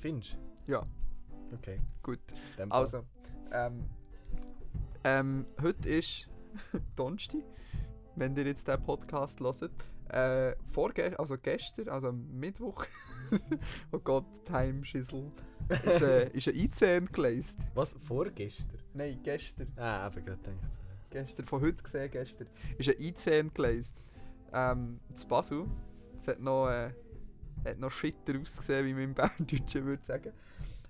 [0.00, 0.72] Findest du?
[0.72, 0.82] Ja.
[1.54, 1.80] Okay.
[2.02, 2.20] Gut.
[2.68, 3.04] Also,
[3.52, 3.84] ähm,
[5.04, 6.28] ähm, heute ist
[6.96, 7.42] Donnerstag,
[8.14, 9.72] wenn ihr jetzt diesen Podcast hört.
[10.08, 12.86] Äh, vorge also gestern, also am Mittwoch,
[13.92, 15.30] oh Gott, Time Schissel,
[15.68, 17.56] ist, äh, ist ein IC entgleist.
[17.74, 17.92] Was?
[17.92, 18.78] Vorgestern?
[18.94, 19.70] Nein, gestern.
[19.76, 20.78] Ah, aber gerade gedacht.
[21.10, 22.46] Gestern, von heute gesehen, gestern.
[22.78, 23.96] Ist ein IC entgleist.
[24.52, 25.66] Ähm, zu Basel.
[26.18, 26.90] Es hat noch, äh,
[27.70, 30.32] hat noch shitter ausgesehen, wie man im Berndeutschen würde sagen.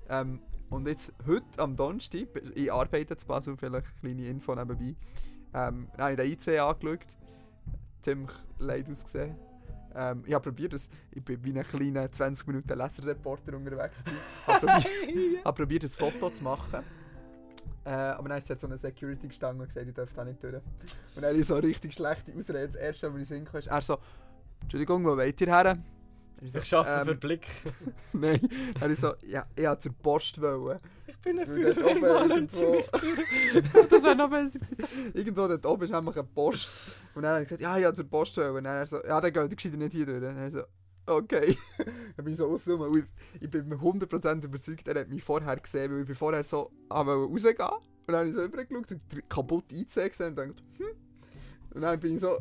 [0.08, 4.94] Ähm, und jetzt, heute am Donnerstag, ich arbeite zu Basel, vielleicht eine kleine Info nebenbei.
[5.54, 7.06] Ähm, dann habe ich den IC angeschaut.
[8.02, 9.34] Ziemlich leid ausgesehen.
[9.94, 10.74] Ähm, ich habe probiert,
[11.12, 14.04] ich bin wie ein kleiner 20 Minuten Leserreporter unterwegs.
[14.04, 15.38] gewesen.
[15.44, 16.84] habe probiert, ein Foto zu machen.
[17.84, 20.54] Äh, aber dann jetzt so eine Security gestanden und gesagt, ich darf da nicht durch.
[20.54, 20.62] Und
[21.16, 22.66] dann habe ich so richtig schlechte Ausrede.
[22.66, 23.96] Das erste, was mir in den Sinn kam, ist, er so,
[24.60, 25.78] Entschuldigung, wo wollt ihr her?
[26.40, 27.46] Ich so, Ich schaffe ähm, für Blick.
[28.12, 28.40] Nein,
[28.80, 30.40] habe ich so, ja, ich wollte zur Post.
[30.40, 30.78] Wollen.
[31.06, 33.30] Ich bin ein Feuerwehrmann irgendwo- zieh mich
[33.72, 33.88] durch.
[33.90, 34.76] das wäre noch besser gewesen.
[35.14, 36.92] Irgendwo dort oben ist nämlich eine Post.
[37.14, 38.36] Und dann habe ich gesagt, ja, ich wollte zur Post.
[38.36, 38.56] Wollen.
[38.56, 40.18] Und dann er so, ja, dann geht gescheiter nicht hier durch.
[40.18, 40.62] Und dann ich so,
[41.06, 41.58] okay.
[42.16, 42.88] dann bin ich so rausgekommen.
[42.88, 46.14] Und ich, ich bin mir 100% überzeugt, er hat mich vorher gesehen, weil ich bin
[46.14, 47.56] vorher so am rausgehen
[48.06, 50.86] Und dann habe ich so übergeschaut und den kaputt eingesehen und dachte, hm.
[51.74, 52.38] Und dann bin ich so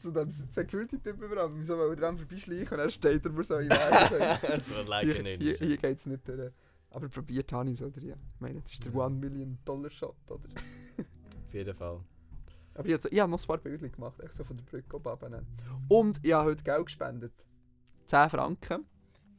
[0.00, 3.44] zu dem Security-Typ über, aber ich so wollte dran vorbeischleichen und dann steht er mir
[3.44, 4.62] so den Weg.
[4.64, 5.58] so hier, like hier, nicht.
[5.58, 6.50] hier geht es nicht durch.
[6.90, 8.02] Aber probiert habe ich es, oder?
[8.02, 8.14] Ja.
[8.34, 9.06] Ich meine, das ist der Ja.
[9.06, 10.40] 1 Million Dollar Shot, oder?
[10.44, 12.00] Auf jeden Fall.
[12.74, 15.46] Aber hab- ich habe noch ein paar Bilder gemacht, echt so von der Brücke oben.
[15.88, 17.32] Und ich habe heute Geld gespendet.
[18.06, 18.86] 10 Franken.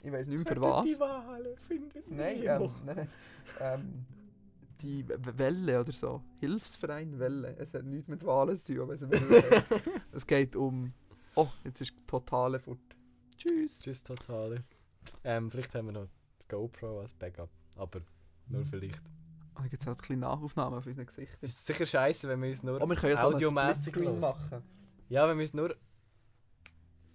[0.04, 0.86] Ich weiß nicht mehr für was.
[0.86, 3.08] Die Wale findet Nein, ähm, nein.
[3.60, 4.06] ähm,
[4.82, 6.22] die Welle oder so.
[6.40, 7.56] Hilfsverein Welle.
[7.58, 9.02] Es hat nichts mit Wahlen zu tun, aber es,
[10.12, 10.94] es geht um.
[11.36, 12.80] Oh, jetzt ist totale fort.
[13.38, 13.80] Tschüss.
[13.80, 14.64] Tschüss, Totale.
[15.24, 16.08] Ähm, vielleicht haben wir noch
[16.42, 17.50] die GoPro als Backup.
[17.78, 18.02] Aber
[18.48, 19.02] nur vielleicht.
[19.56, 21.38] Oh, da gibt es ein bisschen Nachaufnahmen auf unseren Gesichtern.
[21.42, 24.20] Es ist sicher scheiße, wenn wir uns nur Oh, wir können ja so hören.
[24.20, 24.64] machen.
[25.10, 25.76] Ja, wenn wir uns nur.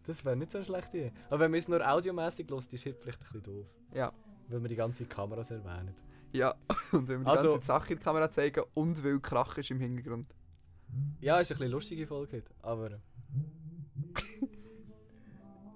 [0.05, 1.13] Das wäre nicht so eine schlechte Idee.
[1.29, 3.67] Aber wenn wir uns nur audiomäßig los, ist halt vielleicht ein bisschen doof.
[3.93, 4.13] Ja.
[4.49, 5.95] Weil wir die ganze Kameras erwähnen.
[6.33, 6.55] Ja,
[6.93, 9.71] und wenn wir die Also- ganze Sache in die Kamera zeigen und weil Krach ist
[9.71, 10.35] im Hintergrund.
[11.21, 12.91] Ja, ist eine bisschen lustige Folge heute, aber.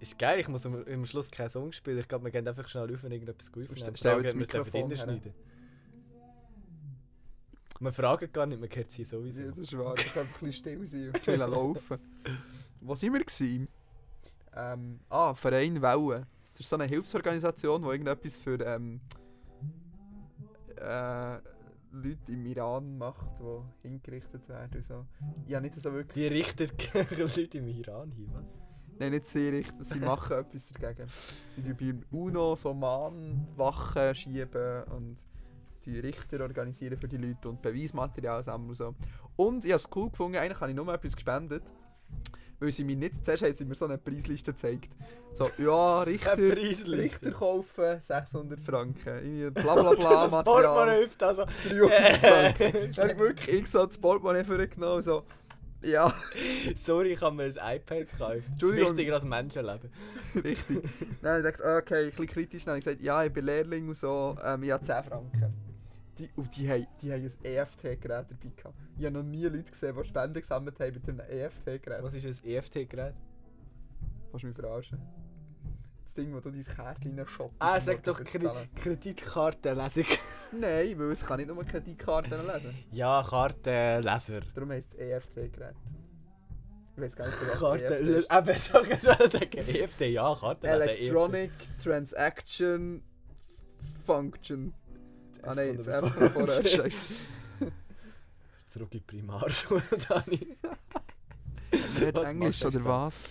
[0.01, 1.98] ist geil, ich muss am, am Schluss keinen Song spielen.
[1.98, 3.96] Ich glaube, wir gehen einfach schnell auf und irgendetwas gut aufnehmen.
[3.96, 5.34] stell Fragen, jetzt wir es dürfen Mikrofon hinschneiden.
[7.80, 9.40] Wir fragen gar nicht, wir kennen sie sowieso.
[9.40, 9.94] Ja, das ist wahr.
[9.96, 11.98] Ich kann einfach ein bisschen still sein und laufen.
[12.80, 13.68] Wo sind wir gewesen?
[14.55, 16.26] Ähm, ah, Verein Welle.
[16.53, 19.01] Das ist so eine Hilfsorganisation, die irgendetwas für ähm,
[20.81, 21.39] äh,
[21.93, 25.07] Leute im Iran macht, die hingerichtet werden und so.
[25.53, 26.28] Habe nicht so wirklich...
[26.28, 28.61] Die richtet Leute im Iran hin, was?
[28.99, 31.09] Nein, nicht sie richten, sie machen etwas dagegen.
[31.57, 35.16] Tun beim UNO so Mahnwachen schieben und
[35.87, 38.95] die Richter organisieren für die Leute und Beweismaterial sammeln und so.
[39.37, 41.62] Und ich habe es cool gefunden, eigentlich habe ich nur etwas gespendet,
[42.61, 44.90] weil sie mir nicht, zuerst haben sie mir so eine Preisliste gezeigt.
[45.32, 46.36] So, ja, Richter.
[46.38, 51.44] Richter kaufen 600 Franken, bla bla bla das Material, hilft also.
[51.68, 52.92] 300 Franken.
[52.94, 55.24] Dann habe ich wirklich ich so das Portemonnaie vorgenommen, so,
[55.82, 56.12] ja,
[56.74, 58.20] Sorry, ich habe mir ein iPad gekauft.
[58.20, 58.90] Das ist Entschuldigung.
[58.90, 59.90] wichtiger als Menschenleben.
[60.34, 60.82] Richtig.
[61.22, 62.64] Dann habe ich gedacht, okay, ein bisschen kritisch.
[62.64, 65.69] Dann habe ich gesagt, ja, ich bin Lehrling und so, ähm, ich habe 10 Franken.
[66.20, 68.74] Die, und die haben, die haben ein EFT-Gerät dabei gehabt.
[68.98, 72.02] Ich habe noch nie Leute gesehen, die Spenden gesammelt haben mit einem EFT-Gerät.
[72.02, 73.14] Was ist ein E EFT-Gerät?
[74.30, 74.98] Kannst du mich verarschen?
[76.04, 80.04] Das Ding, wo du dein Kärtchen shoppen Ah, sag doch Kre Kreditkartenlesung.
[80.52, 82.74] Nein, weil es kann nicht nur Kreditkarten lesen.
[82.90, 84.40] Ja, Kartenleser.
[84.54, 85.74] Darum heisst es EFT-Gerät.
[86.96, 88.30] Ich weiß gar nicht, was Karten, EFT ist.
[88.30, 90.98] eben, sag ich soll sagen, EFT, ja, Kartenleser.
[90.98, 91.50] Electronic
[91.82, 93.02] Transaction
[94.04, 94.74] Function.
[95.43, 96.64] Ah nein, jetzt Von einfach vorher.
[96.66, 97.14] Scheiße.
[98.66, 100.57] Zurück in die Primarschule, Dani.
[102.01, 103.30] Red Was Englisch oder was?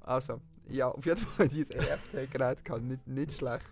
[0.00, 3.66] Also, ja, auf jeden Fall dieses EFT-Gerät kann nicht, nicht schlecht.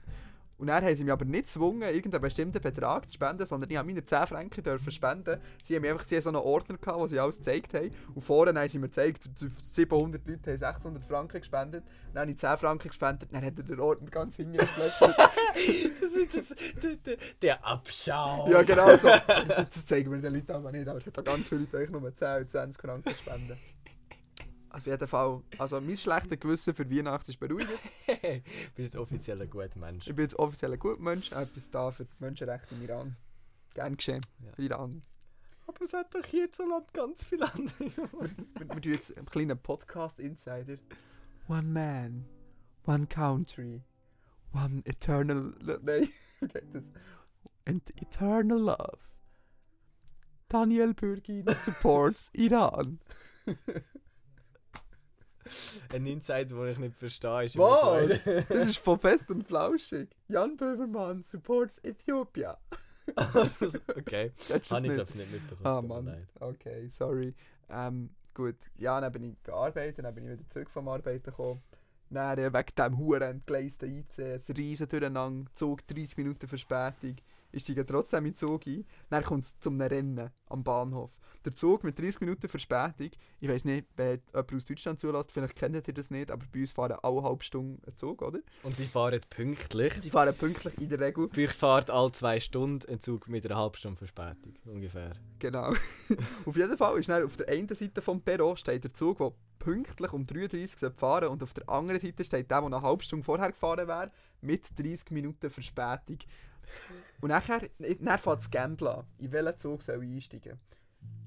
[0.57, 3.77] Und dann haben sie mich aber nicht gezwungen, irgendeinen bestimmten Betrag zu spenden, sondern ich
[3.77, 5.41] habe meine 10 Franken dürfen spenden.
[5.65, 7.91] Sie haben mir einfach sie haben so einen Ordner gehabt, wo sie alles gezeigt haben.
[8.15, 9.23] Und vorne haben sie mir gezeigt,
[9.73, 11.85] 700 Leute haben 600 Franken gespendet.
[12.13, 14.71] Dann habe ich 10 Franken gespendet, dann hat er den Ordner ganz hingelegt.
[16.01, 18.49] Das ist das, der, der, der Abschau.
[18.51, 19.09] ja, genau so.
[19.09, 21.79] Das, das zeigen wir den Leuten aber nicht, aber es hat auch ganz viele Leute
[21.79, 23.59] eigentlich nur 10 und 20 Franken spenden.
[24.75, 27.71] Auf jeden Fall, also mein schlechtes Gewissen für Weihnachten ist beruhigt.
[28.09, 28.43] du
[28.75, 30.09] bist offiziell ein guter Mensch.
[30.09, 33.17] Ich bin jetzt offiziell ein guter Mensch, etwas da für die Menschenrechte im Iran.
[33.73, 34.21] Gern geschehen.
[34.41, 34.65] Ja.
[34.65, 35.03] Iran.
[35.69, 37.73] Aber es hat doch hierzulande ganz viele andere.
[37.79, 40.79] Wir, wir tun jetzt einen kleinen Podcast-Insider.
[41.47, 42.25] One man,
[42.85, 43.81] one country,
[44.53, 45.55] one eternal...
[45.83, 46.09] Nein,
[46.41, 46.91] geht das?
[47.65, 48.99] And eternal love.
[50.49, 52.99] Daniel Bürgin supports Iran.
[55.93, 58.21] Ein Insight, den ich nicht verstehe, ist Was?
[58.49, 60.09] Das ist von Fest und Flauschig.
[60.29, 62.59] Jan Böhmermann supports Ethiopia.
[63.97, 64.33] okay.
[64.49, 64.95] Habe ich nicht?
[64.95, 65.67] glaube ich nicht mitbekommen.
[65.67, 66.27] Ah es Mann, leid.
[66.41, 67.35] okay, sorry.
[67.69, 71.63] Ähm, gut, ja, dann bin ich gearbeitet, dann bin ich wieder zurück vom Arbeiten gekommen.
[72.11, 77.17] Dann äh, wegen diesem Huren entgleisten IC, ein riesen Durcheinander, Zug 30 Minuten Verspätung.
[77.55, 78.85] Ich steige trotzdem in den Zug ein.
[79.11, 81.11] Dann kommt es zum Rennen am Bahnhof.
[81.45, 85.55] Der Zug mit 30 Minuten Verspätung, ich weiß nicht, wer jemand aus Deutschland zulässt, vielleicht
[85.55, 88.39] kennt ihr das nicht, aber bei uns fahren alle halbe Stunde ein Zug, oder?
[88.63, 89.93] Und sie fahren pünktlich.
[90.01, 91.29] Sie fahren pünktlich in der Regel.
[91.29, 94.55] Bei euch fährt alle zwei Stunden ein Zug mit einer halben Stunde Verspätung.
[94.65, 95.13] Ungefähr.
[95.39, 95.75] Genau.
[96.47, 99.33] auf jeden Fall ist dann auf der einen Seite vom Perron steht der Zug, der
[99.59, 103.03] pünktlich um 33 Uhr fahren und auf der anderen Seite steht der, der eine halbe
[103.03, 106.19] Stunde vorher gefahren wäre, mit 30 Minuten Verspätung.
[107.21, 109.07] Und nachher, dann fängt das Gamble an.
[109.19, 110.59] In welchen Zug soll ich einsteigen?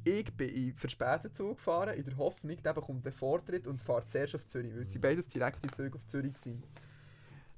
[0.04, 4.10] Ich bin in verspäteten Zug gefahren, in der Hoffnung, der bekommt den Vortritt und fährt
[4.10, 6.64] zuerst auf Zürich, weil sie beides direkte Züge auf Zürich waren.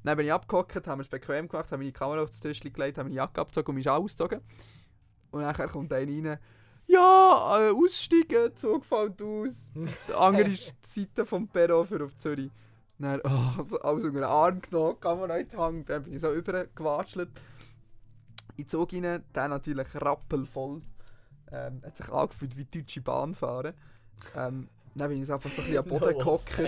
[0.04, 2.98] Dann bin ich abgehockt, haben wir es bequem gemacht, haben meine Kamera aufs Tisch gelegt,
[2.98, 4.42] haben meine Jacke abgezogen und mich ausgezogen.
[5.32, 6.40] Und nachher kommt einer rein,
[6.88, 9.72] ja, äh, aussteigen, Zug fällt aus.
[9.76, 12.50] Die andere Seite vom Perron für auf Zürich.
[12.98, 16.34] Dann, oh, alles unter den Arm genommen, Kamera in die Hand, dann bin ich so
[16.34, 17.30] übergewatschelt.
[18.60, 20.82] In den Zug rein, der natürlich rappelvoll.
[21.51, 23.74] Ähm, hat sich angefühlt wie deutsche Bahn fahren.
[24.36, 26.62] Ähm, dann bin ich einfach so ein bisschen am Boden No gehockt.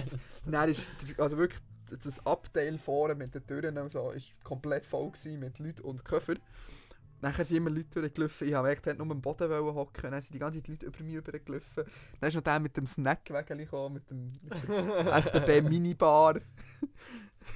[0.46, 5.12] Dann ist also wirklich das Abteil vorne mit den Türen und so ist komplett voll
[5.38, 6.36] mit Leuten und Koffer.
[7.20, 8.48] Nachher sind immer Leute durchgelaufen.
[8.48, 10.10] Ich habe echt dort nur am Boden hocken.
[10.10, 11.84] Dann sind die ganzen Leute über mich übergelaufen.
[12.20, 16.40] Dann ist noch der mit dem Snackwägel gekommen, mit dem, mit der SBB Minibar.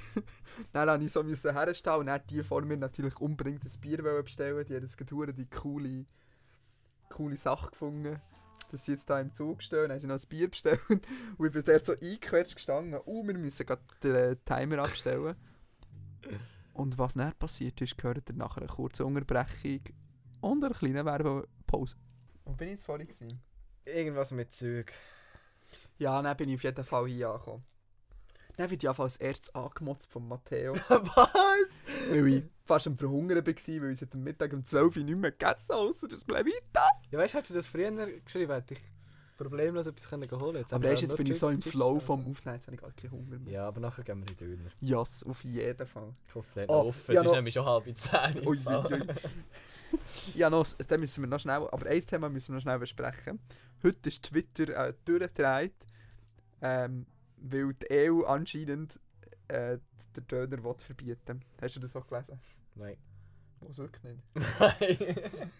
[0.72, 4.02] dann musste ich so müssen herstellen und dann die vor mir natürlich unbedingt ein Bier
[4.04, 4.64] wollen bestellen.
[4.64, 6.06] Die haben das gedauert, die coole,
[7.08, 8.20] coole Sache gefunden.
[8.70, 10.80] Dass sie jetzt da im Zug stehen, dann haben sie noch ein Bier bestellt.
[10.88, 13.00] Und ich bin dort so eingequetscht gestanden.
[13.04, 15.36] Oh, wir müssen gerade den äh, Timer abstellen.
[16.72, 19.80] Und was dann passiert ist, gehört ihr nach einer kurzen Unterbrechung
[20.40, 21.96] und einer kleinen Werbepause.
[22.44, 23.06] Wo bin ich jetzt vorhin?
[23.06, 23.40] Gewesen?
[23.84, 24.86] Irgendwas mit Zug.
[25.98, 27.64] Ja, dann bin ich auf jeden Fall hier angekommen.
[28.56, 30.74] Dann wird ich einfach als erstes angemotzt von Matteo.
[30.88, 31.82] Was?
[32.10, 35.18] weil ich fast am Verhungern war, weil ich seit dem Mittag um 12 Uhr nicht
[35.18, 36.88] mehr gegessen habe, außer das weiter.
[37.10, 37.90] Ja, weißt du, hättest du das früher
[38.24, 38.80] geschrieben, hätte ich
[39.36, 42.26] problemlos etwas können holen jetzt Aber erst jetzt bin ich so im Chips Flow vom
[42.26, 43.52] Aufnehmen, jetzt habe ich gar keinen Hunger mehr.
[43.52, 44.70] Ja, aber nachher gehen wir in den Döner.
[44.80, 46.14] Yes, auf jeden Fall.
[46.26, 47.14] Ich hoffe, hat Oh, noch offen.
[47.14, 48.46] ja, es ist nämlich schon halb zehn.
[48.46, 49.02] Ui, ui, ui.
[50.34, 53.38] Ja, noch, dann müssen wir noch schnell, aber ein Thema müssen wir noch schnell besprechen.
[53.82, 55.74] Heute ist Twitter äh, durchgedreht,
[56.60, 57.06] ähm,
[57.52, 58.98] weil die EU anscheinend
[59.48, 59.78] äh,
[60.16, 62.38] den Döner will verbieten Hast du das auch gelesen?
[62.74, 62.96] Nein.
[63.60, 64.22] Was wirklich nicht.
[64.60, 65.50] Nein.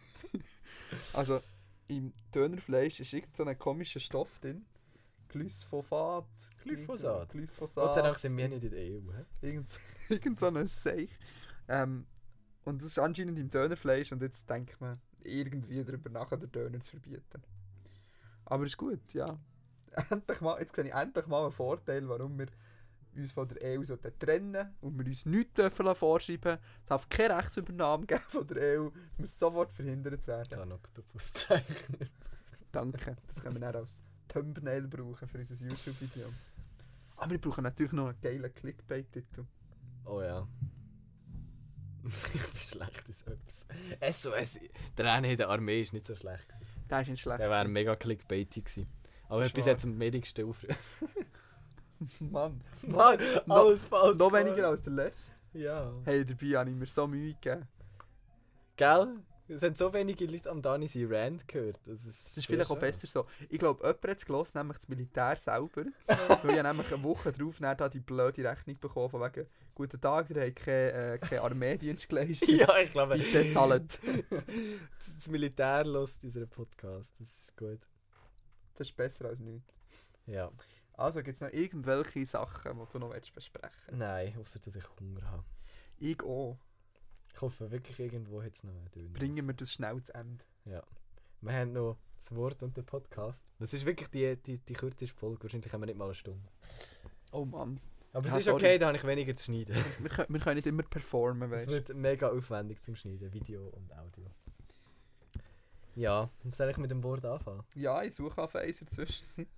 [1.12, 1.41] Also,
[1.89, 4.64] im Dönerfleisch ist irgend so ein komischer Stoff drin.
[5.28, 6.26] Glyphosat.
[6.62, 7.30] Glyphosat?
[7.30, 7.84] Glyphosat.
[7.84, 9.12] Gott sei Dank sind wir nicht in der EU.
[9.12, 9.24] hä?
[9.47, 9.68] Irgend,
[10.09, 11.11] irgend so ein Seich.
[11.68, 12.07] Ähm,
[12.64, 16.80] und das ist anscheinend im Dönerfleisch und jetzt denkt man irgendwie darüber nach, den Döner
[16.80, 17.43] zu verbieten.
[18.45, 19.26] Aber ist gut, ja.
[20.11, 22.49] Endlich mal, jetzt sehe ich endlich mal einen Vorteil, warum wir
[23.15, 27.39] uns von der EU sollten trennen und wir uns nichts dürfen vorschreiben Es darf keine
[27.39, 28.91] Rechtsübernahme geben von der EU.
[29.13, 30.53] Es muss sofort verhindert Ich werden.
[30.53, 32.11] habe einen Oktopus gezeichnet.
[32.73, 33.17] Danke.
[33.27, 36.27] Das können wir dann als Thumbnail brauchen für unser YouTube-Video.
[37.17, 39.47] Aber wir brauchen natürlich noch einen geilen Clickbait-Titel.
[40.05, 40.47] Oh ja.
[42.35, 43.67] ich bin schlecht in so etwas.
[44.23, 44.61] SOS,
[44.99, 46.49] der eine in der Armee ist nicht so schlecht.
[46.49, 46.67] Gewesen.
[46.91, 47.41] Der ist nicht schlecht.
[47.41, 48.87] Der wäre mega clickbaitig gewesen.
[49.29, 49.72] Aber Das ist bis wahr.
[49.72, 50.77] jetzt am wenigsten aufrufen.
[52.20, 52.61] Mann.
[52.87, 53.18] Mann,
[53.49, 54.18] alles falsch.
[54.18, 55.33] Noch weniger als der letzte.
[55.55, 55.93] Ja.
[56.05, 57.66] Hey, dabei habe ich mir so Mühe gegeben.
[58.77, 59.16] Gell?
[59.49, 61.79] Es haben so wenige Leute am Dani sein Rand gehört.
[61.87, 62.81] Das ist, Das ist vielleicht auch schade.
[62.87, 63.27] besser so.
[63.49, 65.85] Ich glaube, jemand hat es gehört, nämlich das Militär selber.
[66.43, 70.01] Weil ich nämlich eine Woche drauf dann da die blöde Rechnung bekommen von wegen «Guten
[70.01, 72.49] Tag, ihr habt keinen äh, keinen Armeedienst geleistet.
[72.51, 74.01] Ja, ich glaube, Bitte zahlt.»
[75.14, 77.14] das Militär lässt unseren Podcast.
[77.20, 77.79] Das ist gut.
[78.77, 79.74] Das ist besser als nichts.
[80.27, 80.51] Ja.
[80.95, 84.85] Also, gibt es noch irgendwelche Sachen, die du noch willst besprechen Nein, außer dass ich
[84.99, 85.45] Hunger habe.
[85.99, 86.59] Ich auch.
[87.35, 89.11] Ich hoffe wirklich, irgendwo hat es noch einen Döner.
[89.11, 90.43] Bringen wir das schnell zu Ende.
[90.64, 90.83] Ja.
[91.43, 93.53] Wir haben noch das Wort und den Podcast.
[93.59, 95.43] Das ist wirklich die, die, die kürzeste Folge.
[95.43, 96.49] Wahrscheinlich haben wir nicht mal eine Stunde.
[97.33, 97.79] Oh Mann.
[98.14, 98.57] Aber Ja, es ist sorry.
[98.64, 99.77] okay, da habe ich weniger zu schneiden.
[100.01, 101.72] Wir können, wir können nicht immer performen, Es weißt du.
[101.72, 104.24] wird mega aufwendig zum Schneiden, Video und Audio.
[105.97, 107.65] Ja, soll ich mit dem Wort anfangen?
[107.75, 109.49] Ja, ich suche auf eins in der Zwischenzeit.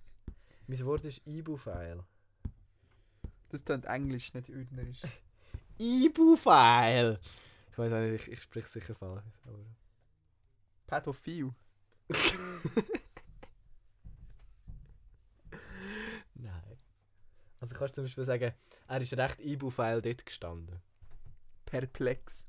[0.67, 2.05] Mein Wort ist Ibu-File.
[3.49, 5.01] Das klingt Englisch, nicht Üdnerisch.
[5.77, 7.19] Ibu-File!
[7.71, 9.25] Ich weiß auch nicht, ich, ich spreche es sicher falsch.
[9.45, 9.65] Aber...
[10.87, 11.53] Pädophil.
[16.35, 16.77] Nein.
[17.59, 18.53] Also kannst du zum Beispiel sagen,
[18.87, 20.79] er ist recht Ibu-File dort gestanden.
[21.65, 22.47] Perplex.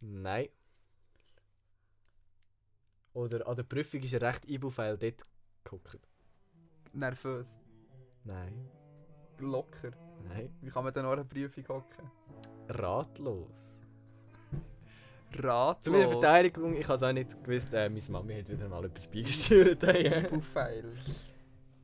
[0.00, 0.48] Nein.
[3.14, 5.26] Oder an der Prüfung ist er recht Ibu-File dort
[5.64, 5.98] geguckt.
[6.92, 7.58] Nervös.
[8.24, 8.68] Nein.
[9.38, 9.90] Locker.
[10.28, 10.54] Nein.
[10.60, 12.10] Wie kann man denn noch eine Prüfung hocken?
[12.68, 13.70] Ratlos.
[15.34, 15.82] Ratlos.
[15.84, 18.84] Zu meiner Verteidigung, ich habe es auch nicht gewusst, äh, meine Mami hat wieder mal
[18.84, 19.82] etwas beigesteuert.
[20.30, 20.92] Ibu-File.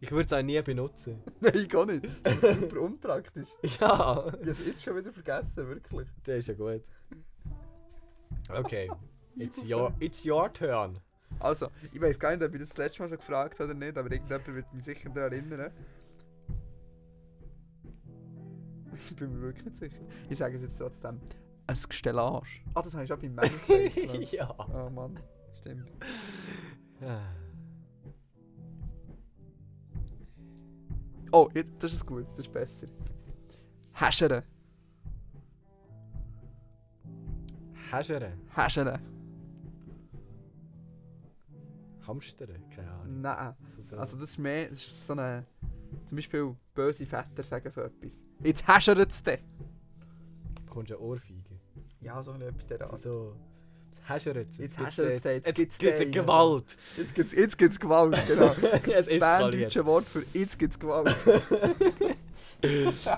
[0.01, 1.22] ich würde es auch nie benutzen.
[1.41, 2.07] Nein, gar nicht.
[2.22, 3.49] Das ist super unpraktisch.
[3.62, 6.09] Ja, Ich habe es jetzt schon wieder vergessen, wirklich.
[6.26, 6.83] der ist ja gut.
[8.51, 8.91] Okay,
[9.37, 11.01] it's your, it's your turn.
[11.41, 13.97] Also, ich weiß gar nicht, ob ich das, letzte Mal schon gefragt habe oder nicht,
[13.97, 15.72] aber irgendjemand wird mich sicher daran erinnern.
[19.11, 20.01] Ich bin mir wirklich nicht sicher.
[20.29, 21.20] Ich sage es jetzt trotzdem.
[21.68, 22.47] Ein Gestellage.
[22.74, 24.33] Ah, das habe ich schon beim Mann gesagt.
[24.33, 24.53] ja.
[24.59, 25.16] Oh Mann,
[25.55, 25.89] stimmt.
[31.31, 32.87] Oh, jetzt, das ist gut, das ist besser.
[33.93, 34.43] Häschere.
[37.91, 38.33] Häschere.
[38.55, 39.01] Häschere.
[42.09, 43.21] Hamstere, keine Ahnung.
[43.21, 43.55] Nein.
[43.65, 43.97] Also so.
[43.97, 45.45] Also das ist mehr, das ist so eine...
[46.07, 48.13] Zum Beispiel böse Väter sagen so etwas.
[48.43, 49.39] Jetzt häschert es dich.
[50.67, 51.61] bekommst du eine Ohrfeige.
[52.01, 53.01] Ja, so etwas der Also Art.
[53.01, 53.37] so,
[53.87, 54.01] jetzt
[54.53, 54.57] es.
[54.59, 56.13] Gibt's häschert es, jetzt, gibt's den.
[56.13, 56.77] Gewalt.
[56.97, 58.55] Jetzt gibt's, jetzt gibt's Gewalt, genau.
[58.61, 61.17] Das Es ist das berndeutsche Wort für jetzt gibt's Gewalt.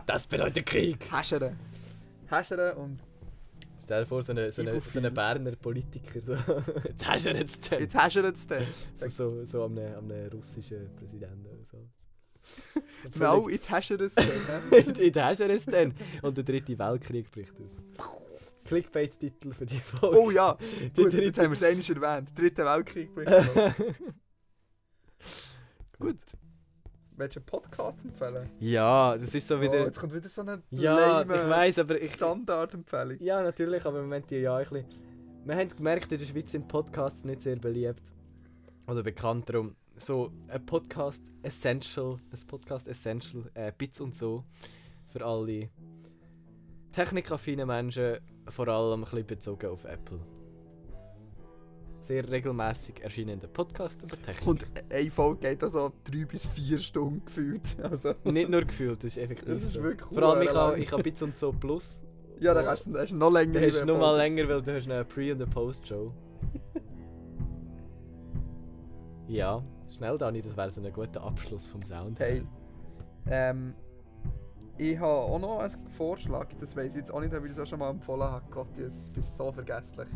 [0.05, 1.11] Das bedeutet Krieg.
[1.11, 1.57] Häschere.
[2.29, 3.01] Häschere und
[3.91, 6.21] Stell dir vor, so eine, so eine, so eine Berner Politiker.
[6.21, 6.35] So.
[6.85, 7.81] Jetzt häschert es den.
[7.81, 8.69] jetzt häschert es dich.
[8.95, 11.79] So, so, so am einem, am einem russischen Präsidenten oder so.
[13.19, 14.87] No, jetzt häschert es dich.
[14.87, 15.93] in, in der Häscher ist dann.
[16.23, 17.75] Und der dritte Weltkrieg bricht aus.
[18.65, 20.19] Clickbait-Titel für die Folge.
[20.21, 21.63] Oh ja, Die gut, dritte- jetzt haben wir es
[21.97, 22.39] einmal erwähnt.
[22.39, 23.13] Dritter Weltkrieg.
[23.13, 23.73] bricht aus.
[25.99, 26.17] Gut.
[27.21, 28.49] Willst du einen Podcast empfehlen?
[28.61, 29.85] Ja, das ist so Oh, wieder.
[29.85, 32.13] jetzt kommt wieder so eine ja, lame ich aber ich.
[32.13, 33.19] Standardempfehlung.
[33.21, 34.87] Ja, natürlich, aber im Moment ja ein bisschen.
[35.45, 38.01] Wir haben gemerkt, in der Schweiz sind Podcasts nicht sehr beliebt.
[38.87, 39.77] Oder bekannt darum.
[39.97, 44.45] So ein Podcast Essential, ein Podcast Essential, äh, Bits und so.
[45.09, 45.69] Für alle
[46.93, 48.17] technikaffine Menschen,
[48.49, 50.21] vor allem ein bisschen bezogen auf Apple.
[52.11, 54.45] Sehr regelmäßig erscheinender Podcast über Technik.
[54.45, 57.77] Und eine Folge geht also drei bis vier Stunden gefühlt.
[57.85, 59.83] Also, Nicht nur gefühlt, das ist effektiv Das ist so.
[59.85, 62.03] wirklich Vor allem, ich habe ich hab Bits und so Plus.
[62.41, 63.61] ja, dann kannst du noch länger.
[63.61, 66.13] Da hast du noch mal länger, weil du hast eine Pre- und eine Post-Show.
[69.29, 69.63] ja,
[69.97, 72.19] schnell Dani, das wäre so ein guter Abschluss vom Sound.
[72.19, 72.43] Hey,
[73.29, 73.73] ähm,
[74.81, 77.61] ich habe auch noch einen Vorschlag, das weiß ich jetzt auch nicht, ob ich das
[77.61, 78.45] auch schon mal empfohlen habe.
[78.51, 80.09] Gott, ich bin so vergesslich.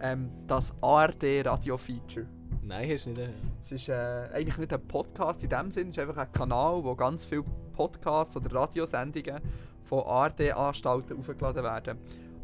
[0.00, 2.26] Ähm, das ARD Radio Feature.
[2.62, 3.34] Nein, hast du nicht.
[3.60, 6.84] Es ist äh, eigentlich nicht ein Podcast in dem Sinn, es ist einfach ein Kanal,
[6.84, 9.40] wo ganz viele Podcasts oder Radiosendungen
[9.82, 11.98] von ARD-Anstalten aufgeladen werden.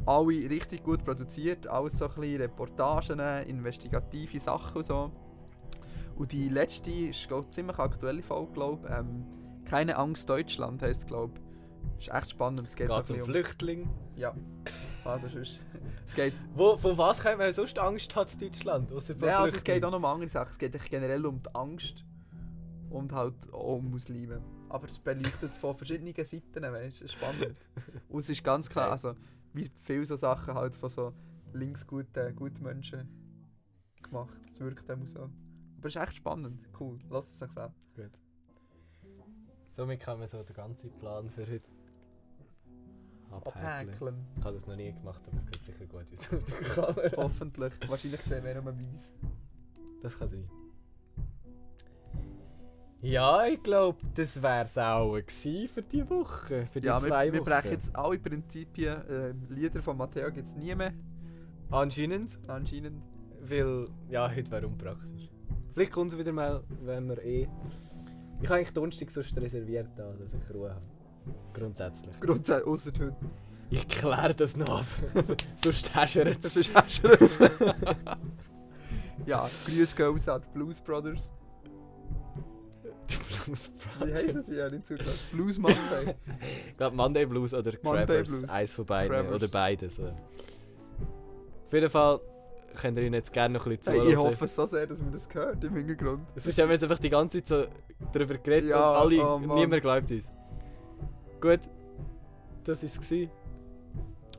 [0.04, 5.12] Alle richtig gut produziert, alles so ein bisschen Reportagen, investigative Sachen und so.
[6.16, 9.24] Und die letzte ist glaub, ziemlich aktuelle Folge, glaube ähm,
[9.64, 11.38] Keine Angst Deutschland heisst es, glaube
[11.98, 12.68] Ist echt spannend.
[12.68, 13.82] Es geht, Geht bisschen Flüchtling.
[13.82, 13.90] um...
[14.16, 14.34] Ja.
[15.04, 15.62] Also sonst...
[16.06, 16.34] es geht...
[16.54, 18.90] Wo, von was könnte man sonst Angst haben in Deutschland?
[19.20, 20.50] Ja, also es geht auch noch um andere Sachen.
[20.50, 22.04] Es geht generell um die Angst
[22.90, 24.40] und halt um Muslime.
[24.68, 27.58] Aber es beleuchtet von verschiedenen Seiten, weißt du, es ist spannend.
[28.08, 29.14] Und es ist ganz klar, also
[29.54, 31.14] wie viele so Sachen halt von so
[31.54, 33.08] linksguten guten Menschen
[34.02, 34.38] gemacht.
[34.50, 35.20] Es wirkt immer so.
[35.20, 36.98] Aber es ist echt spannend, cool.
[37.08, 37.72] Lass es sich an.
[37.96, 38.10] Gut.
[39.68, 41.70] Somit kann man so den ganzen Plan für heute
[43.30, 44.16] abhäkeln.
[44.38, 46.68] Ich habe das noch nie gemacht, aber es sieht sicher gut aus auf der
[47.10, 47.22] Kamera.
[47.22, 47.72] Hoffentlich.
[47.88, 49.12] Wahrscheinlich sehen wir nur weiss.
[50.02, 50.48] Das kann sein.
[53.00, 55.16] Ja, ich glaube, das wäre es auch
[55.72, 56.66] für die Woche.
[56.72, 57.48] Für die Ja, wir, zwei wir Wochen.
[57.48, 58.96] brechen jetzt alle Prinzipien.
[59.08, 60.92] ähm, Lieder von Matteo gibt es nie mehr,
[61.70, 63.02] Anscheinend, anscheinend.
[63.40, 65.30] weil ja, heute wäre unpraktisch.
[65.74, 67.46] Vielleicht kommt es wieder mal, wenn wir eh.
[68.40, 70.82] Ich habe eigentlich Donnerstag sonst reserviert, da, dass ich Ruhe habe.
[71.54, 72.18] Grundsätzlich.
[72.20, 73.16] Grundsätzlich, außer heute.
[73.70, 74.86] Ich kläre das noch ab.
[75.14, 76.56] So- Sonst Das es.
[76.56, 77.50] ist auch schon
[79.26, 81.30] Ja, Grüß gehen raus an die Blues Brothers.
[83.44, 83.70] Blues
[84.02, 84.46] Wie heißen Brothers.
[84.46, 84.56] sie?
[84.56, 85.20] Ja, nicht zugelassen.
[85.32, 86.14] Blues Monday.
[86.68, 88.28] Ich glaube Monday Blues oder Monday Crabbers.
[88.28, 88.48] Blues.
[88.50, 89.32] Eins von beiden.
[89.32, 89.98] Oder beides.
[89.98, 90.14] Oder.
[91.66, 92.20] Auf jeden Fall
[92.74, 94.12] könnt ihr ihnen jetzt gerne noch ein bisschen Hey, zuhören.
[94.12, 96.20] ich hoffe so sehr, dass man das hört im Hintergrund.
[96.36, 99.38] Sonst haben wir jetzt einfach die ganze Zeit so darüber geredet Ja, und alle, oh
[99.40, 100.30] niemand glaubt uns.
[101.40, 101.60] Gut,
[102.64, 103.10] das war es.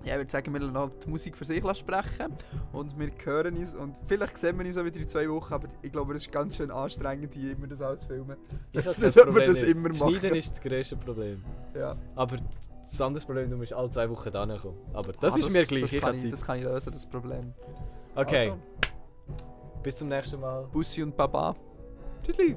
[0.05, 2.33] Ja, ich würde sagen, wir lassen halt die Musik für sich sprechen
[2.71, 5.67] und wir hören uns und vielleicht sehen wir uns auch wieder in zwei Wochen, aber
[5.81, 8.37] ich glaube, es ist ganz schön anstrengend, hier immer das alles zu filmen.
[8.71, 10.15] Ich Das habe nicht, das ob wir das immer Das machen.
[10.15, 11.43] Schneiden ist das grösste Problem.
[11.75, 11.97] Ja.
[12.15, 12.37] Aber
[12.81, 14.77] das andere Problem, du musst alle zwei Wochen da kommen.
[14.93, 17.05] Aber das Ah, ist mir gleich, Das ich kann ich, das kann ich lösen, das
[17.05, 17.53] Problem.
[18.15, 18.57] Okay, Also,
[19.83, 20.63] bis zum nächsten Mal.
[20.71, 21.53] Bussi und Baba.
[22.23, 22.55] Tschüssi.